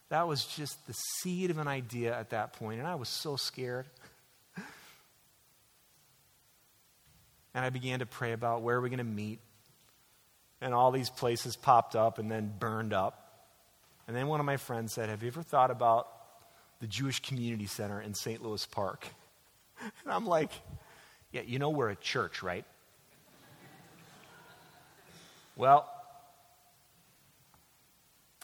that 0.08 0.26
was 0.26 0.44
just 0.44 0.86
the 0.86 0.94
seed 0.94 1.50
of 1.50 1.58
an 1.58 1.68
idea 1.68 2.18
at 2.18 2.30
that 2.30 2.54
point, 2.54 2.80
and 2.80 2.88
I 2.88 2.94
was 2.94 3.08
so 3.08 3.36
scared. 3.36 3.86
And 7.54 7.64
I 7.64 7.70
began 7.70 7.98
to 7.98 8.06
pray 8.06 8.32
about 8.32 8.62
where 8.62 8.76
are 8.76 8.80
we're 8.80 8.88
going 8.88 8.98
to 8.98 9.04
meet. 9.04 9.40
And 10.60 10.74
all 10.74 10.90
these 10.90 11.10
places 11.10 11.56
popped 11.56 11.96
up 11.96 12.18
and 12.18 12.30
then 12.30 12.52
burned 12.58 12.92
up. 12.92 13.16
And 14.06 14.16
then 14.16 14.26
one 14.26 14.40
of 14.40 14.46
my 14.46 14.56
friends 14.56 14.92
said, 14.92 15.08
Have 15.08 15.22
you 15.22 15.28
ever 15.28 15.42
thought 15.42 15.70
about 15.70 16.08
the 16.80 16.86
Jewish 16.86 17.20
Community 17.20 17.66
Center 17.66 18.00
in 18.00 18.14
St. 18.14 18.42
Louis 18.42 18.64
Park? 18.66 19.06
And 20.04 20.12
I'm 20.12 20.26
like, 20.26 20.50
Yeah, 21.32 21.40
you 21.40 21.58
know 21.58 21.70
we're 21.70 21.88
a 21.88 21.96
church, 21.96 22.42
right? 22.42 22.66
well, 25.56 25.88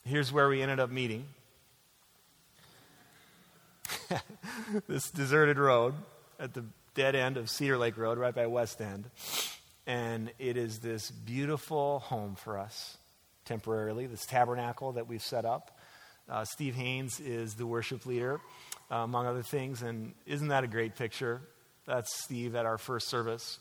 here's 0.05 0.33
where 0.33 0.49
we 0.49 0.63
ended 0.63 0.81
up 0.81 0.91
meeting 0.91 1.27
this 4.89 5.11
deserted 5.11 5.59
road 5.59 5.95
at 6.39 6.55
the 6.55 6.65
dead 6.97 7.15
end 7.15 7.37
of 7.37 7.51
Cedar 7.51 7.77
Lake 7.77 7.99
Road, 7.99 8.17
right 8.17 8.35
by 8.35 8.47
West 8.47 8.81
End. 8.81 9.11
And 9.87 10.33
it 10.39 10.57
is 10.57 10.79
this 10.79 11.11
beautiful 11.11 11.99
home 11.99 12.37
for 12.37 12.59
us 12.59 12.97
temporarily, 13.45 14.07
this 14.07 14.25
tabernacle 14.25 14.93
that 14.93 15.07
we've 15.07 15.23
set 15.23 15.45
up. 15.45 15.79
Uh, 16.29 16.47
Steve 16.47 16.75
Haynes 16.75 17.21
is 17.21 17.55
the 17.55 17.67
worship 17.67 18.07
leader, 18.07 18.41
uh, 18.91 18.97
among 18.97 19.27
other 19.27 19.43
things. 19.43 19.83
And 19.83 20.15
isn't 20.25 20.49
that 20.49 20.65
a 20.65 20.67
great 20.67 20.97
picture? 20.97 21.43
That's 21.85 22.11
Steve 22.25 22.57
at 22.57 22.65
our 22.65 22.79
first 22.79 23.09
service. 23.09 23.59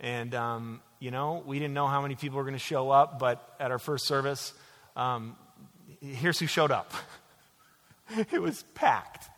And, 0.00 0.34
um, 0.34 0.80
you 1.00 1.10
know, 1.10 1.42
we 1.44 1.58
didn't 1.58 1.74
know 1.74 1.86
how 1.86 2.00
many 2.00 2.14
people 2.14 2.38
were 2.38 2.44
going 2.44 2.54
to 2.54 2.58
show 2.58 2.90
up, 2.90 3.18
but 3.18 3.46
at 3.60 3.72
our 3.72 3.78
first 3.78 4.06
service, 4.06 4.54
um, 4.96 5.36
here's 6.00 6.38
who 6.38 6.46
showed 6.46 6.70
up 6.70 6.92
it 8.32 8.40
was 8.40 8.64
packed. 8.74 9.28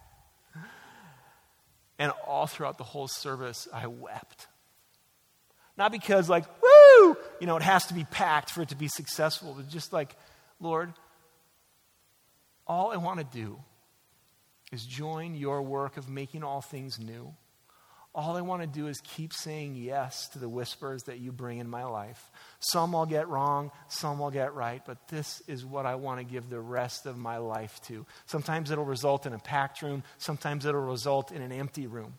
All 2.46 2.48
throughout 2.48 2.78
the 2.78 2.84
whole 2.84 3.08
service, 3.08 3.66
I 3.74 3.88
wept. 3.88 4.46
Not 5.76 5.90
because, 5.90 6.28
like, 6.28 6.44
woo, 6.62 7.16
you 7.40 7.46
know, 7.48 7.56
it 7.56 7.64
has 7.64 7.86
to 7.86 7.94
be 7.94 8.04
packed 8.04 8.50
for 8.50 8.62
it 8.62 8.68
to 8.68 8.76
be 8.76 8.86
successful, 8.86 9.52
but 9.56 9.68
just 9.68 9.92
like, 9.92 10.14
Lord, 10.60 10.92
all 12.64 12.92
I 12.92 12.98
want 12.98 13.18
to 13.18 13.26
do 13.36 13.58
is 14.70 14.86
join 14.86 15.34
your 15.34 15.60
work 15.60 15.96
of 15.96 16.08
making 16.08 16.44
all 16.44 16.60
things 16.60 17.00
new. 17.00 17.34
All 18.14 18.36
I 18.36 18.42
want 18.42 18.62
to 18.62 18.68
do 18.68 18.86
is 18.86 19.00
keep 19.00 19.32
saying 19.32 19.74
yes 19.74 20.28
to 20.28 20.38
the 20.38 20.48
whispers 20.48 21.02
that 21.06 21.18
you 21.18 21.32
bring 21.32 21.58
in 21.58 21.68
my 21.68 21.82
life. 21.82 22.30
Some 22.60 22.94
I'll 22.94 23.06
get 23.06 23.26
wrong, 23.26 23.72
some 23.88 24.22
I'll 24.22 24.30
get 24.30 24.54
right, 24.54 24.82
but 24.86 25.08
this 25.08 25.42
is 25.48 25.64
what 25.64 25.84
I 25.84 25.96
want 25.96 26.20
to 26.20 26.24
give 26.24 26.48
the 26.48 26.60
rest 26.60 27.06
of 27.06 27.18
my 27.18 27.38
life 27.38 27.80
to. 27.88 28.06
Sometimes 28.26 28.70
it'll 28.70 28.84
result 28.84 29.26
in 29.26 29.32
a 29.32 29.38
packed 29.40 29.82
room, 29.82 30.04
sometimes 30.18 30.64
it'll 30.64 30.80
result 30.80 31.32
in 31.32 31.42
an 31.42 31.50
empty 31.50 31.88
room. 31.88 32.14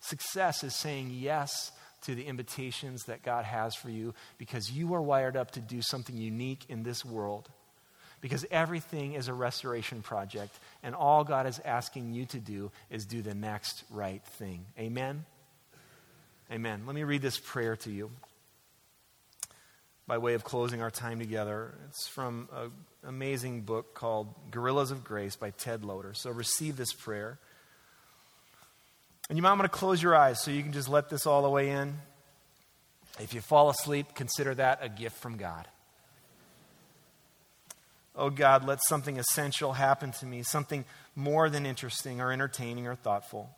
Success 0.00 0.64
is 0.64 0.74
saying 0.74 1.10
yes 1.12 1.72
to 2.02 2.14
the 2.14 2.26
invitations 2.26 3.04
that 3.04 3.22
God 3.22 3.44
has 3.44 3.74
for 3.74 3.90
you 3.90 4.14
because 4.38 4.70
you 4.70 4.94
are 4.94 5.02
wired 5.02 5.36
up 5.36 5.50
to 5.52 5.60
do 5.60 5.82
something 5.82 6.16
unique 6.16 6.64
in 6.68 6.82
this 6.82 7.04
world. 7.04 7.48
Because 8.20 8.44
everything 8.50 9.12
is 9.12 9.28
a 9.28 9.32
restoration 9.32 10.02
project, 10.02 10.58
and 10.82 10.92
all 10.94 11.22
God 11.22 11.46
is 11.46 11.60
asking 11.64 12.14
you 12.14 12.26
to 12.26 12.38
do 12.38 12.72
is 12.90 13.04
do 13.04 13.22
the 13.22 13.34
next 13.34 13.84
right 13.90 14.22
thing. 14.24 14.64
Amen? 14.76 15.24
Amen. 16.50 16.82
Let 16.84 16.96
me 16.96 17.04
read 17.04 17.22
this 17.22 17.38
prayer 17.38 17.76
to 17.76 17.90
you 17.90 18.10
by 20.08 20.18
way 20.18 20.34
of 20.34 20.42
closing 20.42 20.82
our 20.82 20.90
time 20.90 21.20
together. 21.20 21.74
It's 21.88 22.08
from 22.08 22.48
an 22.56 22.72
amazing 23.06 23.60
book 23.60 23.94
called 23.94 24.34
Guerrillas 24.50 24.90
of 24.90 25.04
Grace 25.04 25.36
by 25.36 25.50
Ted 25.50 25.84
Loder. 25.84 26.14
So 26.14 26.30
receive 26.30 26.76
this 26.76 26.92
prayer. 26.92 27.38
And 29.28 29.36
you 29.36 29.42
might 29.42 29.52
want 29.52 29.62
to 29.62 29.68
close 29.68 30.02
your 30.02 30.16
eyes 30.16 30.42
so 30.42 30.50
you 30.50 30.62
can 30.62 30.72
just 30.72 30.88
let 30.88 31.10
this 31.10 31.26
all 31.26 31.42
the 31.42 31.50
way 31.50 31.70
in. 31.70 31.98
If 33.20 33.34
you 33.34 33.40
fall 33.40 33.68
asleep, 33.68 34.14
consider 34.14 34.54
that 34.54 34.78
a 34.80 34.88
gift 34.88 35.16
from 35.16 35.36
God. 35.36 35.68
Oh 38.16 38.30
God, 38.30 38.66
let 38.66 38.80
something 38.82 39.18
essential 39.18 39.74
happen 39.74 40.12
to 40.12 40.26
me, 40.26 40.42
something 40.42 40.84
more 41.14 41.48
than 41.48 41.66
interesting 41.66 42.20
or 42.20 42.32
entertaining 42.32 42.86
or 42.86 42.94
thoughtful. 42.94 43.50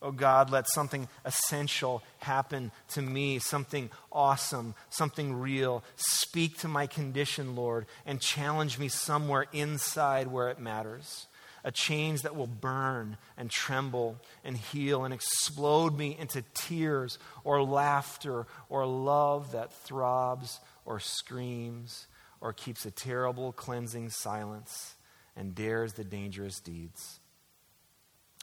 Oh 0.00 0.12
God, 0.12 0.50
let 0.50 0.68
something 0.68 1.08
essential 1.24 2.02
happen 2.18 2.70
to 2.90 3.00
me, 3.00 3.38
something 3.38 3.90
awesome, 4.12 4.74
something 4.90 5.32
real. 5.32 5.82
Speak 5.96 6.58
to 6.58 6.68
my 6.68 6.86
condition, 6.86 7.56
Lord, 7.56 7.86
and 8.04 8.20
challenge 8.20 8.78
me 8.78 8.88
somewhere 8.88 9.46
inside 9.52 10.26
where 10.26 10.50
it 10.50 10.58
matters. 10.58 11.26
A 11.64 11.72
change 11.72 12.22
that 12.22 12.36
will 12.36 12.46
burn 12.46 13.16
and 13.38 13.50
tremble 13.50 14.20
and 14.44 14.56
heal 14.56 15.04
and 15.04 15.14
explode 15.14 15.96
me 15.96 16.14
into 16.18 16.44
tears 16.52 17.18
or 17.42 17.62
laughter 17.62 18.46
or 18.68 18.86
love 18.86 19.52
that 19.52 19.72
throbs 19.72 20.60
or 20.84 21.00
screams 21.00 22.06
or 22.40 22.52
keeps 22.52 22.84
a 22.84 22.90
terrible, 22.90 23.52
cleansing 23.52 24.10
silence 24.10 24.94
and 25.34 25.54
dares 25.54 25.94
the 25.94 26.04
dangerous 26.04 26.60
deeds. 26.60 27.20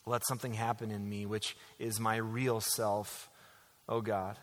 Let 0.05 0.25
something 0.25 0.53
happen 0.53 0.89
in 0.89 1.07
me, 1.07 1.27
which 1.27 1.55
is 1.77 1.99
my 1.99 2.15
real 2.15 2.59
self, 2.59 3.29
oh 3.87 4.01
God. 4.01 4.37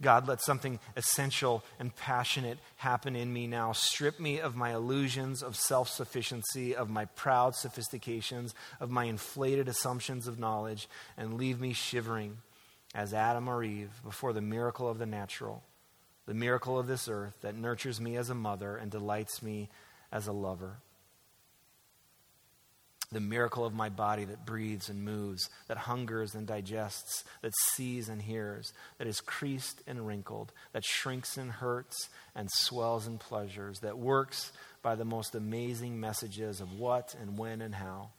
God, 0.00 0.28
let 0.28 0.40
something 0.40 0.78
essential 0.96 1.64
and 1.78 1.94
passionate 1.94 2.58
happen 2.76 3.16
in 3.16 3.32
me 3.32 3.46
now. 3.46 3.72
Strip 3.72 4.20
me 4.20 4.40
of 4.40 4.56
my 4.56 4.74
illusions 4.74 5.42
of 5.42 5.56
self 5.56 5.88
sufficiency, 5.88 6.74
of 6.74 6.90
my 6.90 7.04
proud 7.04 7.54
sophistications, 7.54 8.54
of 8.80 8.90
my 8.90 9.04
inflated 9.04 9.68
assumptions 9.68 10.26
of 10.26 10.38
knowledge, 10.38 10.88
and 11.16 11.34
leave 11.34 11.60
me 11.60 11.72
shivering 11.72 12.38
as 12.94 13.12
Adam 13.12 13.48
or 13.48 13.62
Eve 13.62 13.90
before 14.04 14.32
the 14.32 14.40
miracle 14.40 14.88
of 14.88 14.98
the 14.98 15.06
natural, 15.06 15.62
the 16.26 16.34
miracle 16.34 16.78
of 16.78 16.86
this 16.86 17.08
earth 17.08 17.36
that 17.42 17.56
nurtures 17.56 18.00
me 18.00 18.16
as 18.16 18.30
a 18.30 18.34
mother 18.34 18.76
and 18.76 18.90
delights 18.90 19.42
me 19.42 19.68
as 20.10 20.26
a 20.26 20.32
lover 20.32 20.78
the 23.12 23.20
miracle 23.20 23.64
of 23.64 23.74
my 23.74 23.88
body 23.88 24.24
that 24.24 24.44
breathes 24.44 24.88
and 24.88 25.04
moves, 25.04 25.48
that 25.68 25.76
hungers 25.76 26.34
and 26.34 26.46
digests, 26.46 27.24
that 27.42 27.52
sees 27.72 28.08
and 28.08 28.22
hears, 28.22 28.72
that 28.98 29.06
is 29.06 29.20
creased 29.20 29.82
and 29.86 30.06
wrinkled, 30.06 30.52
that 30.72 30.84
shrinks 30.84 31.36
and 31.36 31.50
hurts 31.52 32.08
and 32.34 32.50
swells 32.50 33.06
and 33.06 33.20
pleasures, 33.20 33.78
that 33.80 33.98
works 33.98 34.52
by 34.82 34.94
the 34.94 35.04
most 35.04 35.34
amazing 35.34 36.00
messages 36.00 36.60
of 36.60 36.78
what 36.78 37.14
and 37.20 37.38
when 37.38 37.62
and 37.62 37.76
how, 37.76 38.10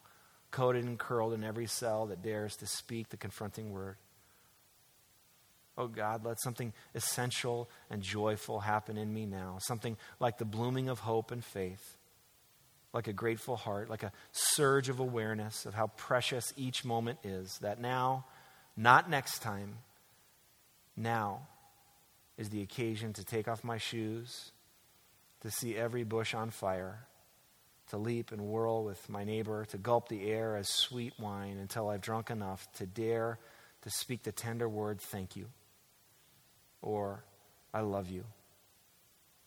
coded 0.52 0.86
and 0.86 0.98
curled 0.98 1.34
in 1.34 1.44
every 1.44 1.68
cell 1.68 2.06
that 2.08 2.24
dares 2.24 2.56
to 2.56 2.66
speak 2.66 3.10
the 3.10 3.18
confronting 3.18 3.72
word. 3.72 3.98
Oh 5.78 5.88
God, 5.88 6.26
let 6.26 6.42
something 6.42 6.74
essential 6.96 7.70
and 7.90 8.02
joyful 8.02 8.62
happen 8.62 8.98
in 8.98 9.14
me 9.14 9.26
now, 9.26 9.58
something 9.62 9.98
like 10.20 10.38
the 10.38 10.46
blooming 10.46 10.90
of 10.90 11.00
hope 11.00 11.30
and 11.30 11.44
faith 11.44 11.97
like 12.94 13.08
a 13.08 13.14
grateful 13.14 13.56
heart, 13.56 13.90
like 13.90 14.04
a 14.04 14.12
surge 14.32 14.90
of 14.90 15.00
awareness 15.00 15.66
of 15.66 15.74
how 15.74 15.88
precious 15.88 16.54
each 16.56 16.86
moment 16.86 17.20
is. 17.24 17.58
That 17.60 17.80
now, 17.80 18.26
not 18.76 19.10
next 19.10 19.40
time, 19.40 19.80
now 20.96 21.48
is 22.38 22.50
the 22.50 22.62
occasion 22.62 23.14
to 23.14 23.24
take 23.24 23.48
off 23.48 23.64
my 23.64 23.78
shoes, 23.78 24.52
to 25.42 25.52
see 25.52 25.76
every 25.76 26.04
bush 26.04 26.34
on 26.34 26.50
fire, 26.50 27.08
to 27.90 27.98
leap 27.98 28.32
and 28.32 28.42
whirl 28.42 28.84
with 28.84 29.10
my 29.10 29.24
neighbor, 29.24 29.66
to 29.66 29.78
gulp 29.78 30.10
the 30.10 30.30
air 30.30 30.56
as 30.56 30.68
sweet 30.70 31.14
wine 31.20 31.58
until 31.58 31.90
I've 31.90 32.02
drunk 32.02 32.30
enough 32.30 32.68
to 32.74 32.86
dare 32.86 33.40
to 33.82 33.90
speak 33.90 34.24
the 34.24 34.32
tender 34.32 34.68
word, 34.68 35.00
thank 35.00 35.36
you, 35.36 35.48
or 36.82 37.24
I 37.74 37.82
love 37.82 38.10
you, 38.10 38.26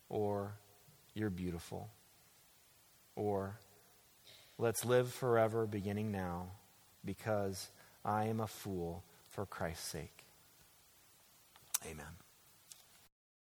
or 0.08 0.52
you're 1.14 1.30
beautiful 1.30 1.90
or 3.20 3.58
let's 4.56 4.84
live 4.84 5.12
forever 5.12 5.66
beginning 5.66 6.10
now 6.10 6.46
because 7.04 7.68
I 8.02 8.24
am 8.24 8.40
a 8.40 8.46
fool 8.46 9.04
for 9.28 9.44
Christ's 9.44 9.86
sake. 9.86 10.24
Amen. 11.84 12.06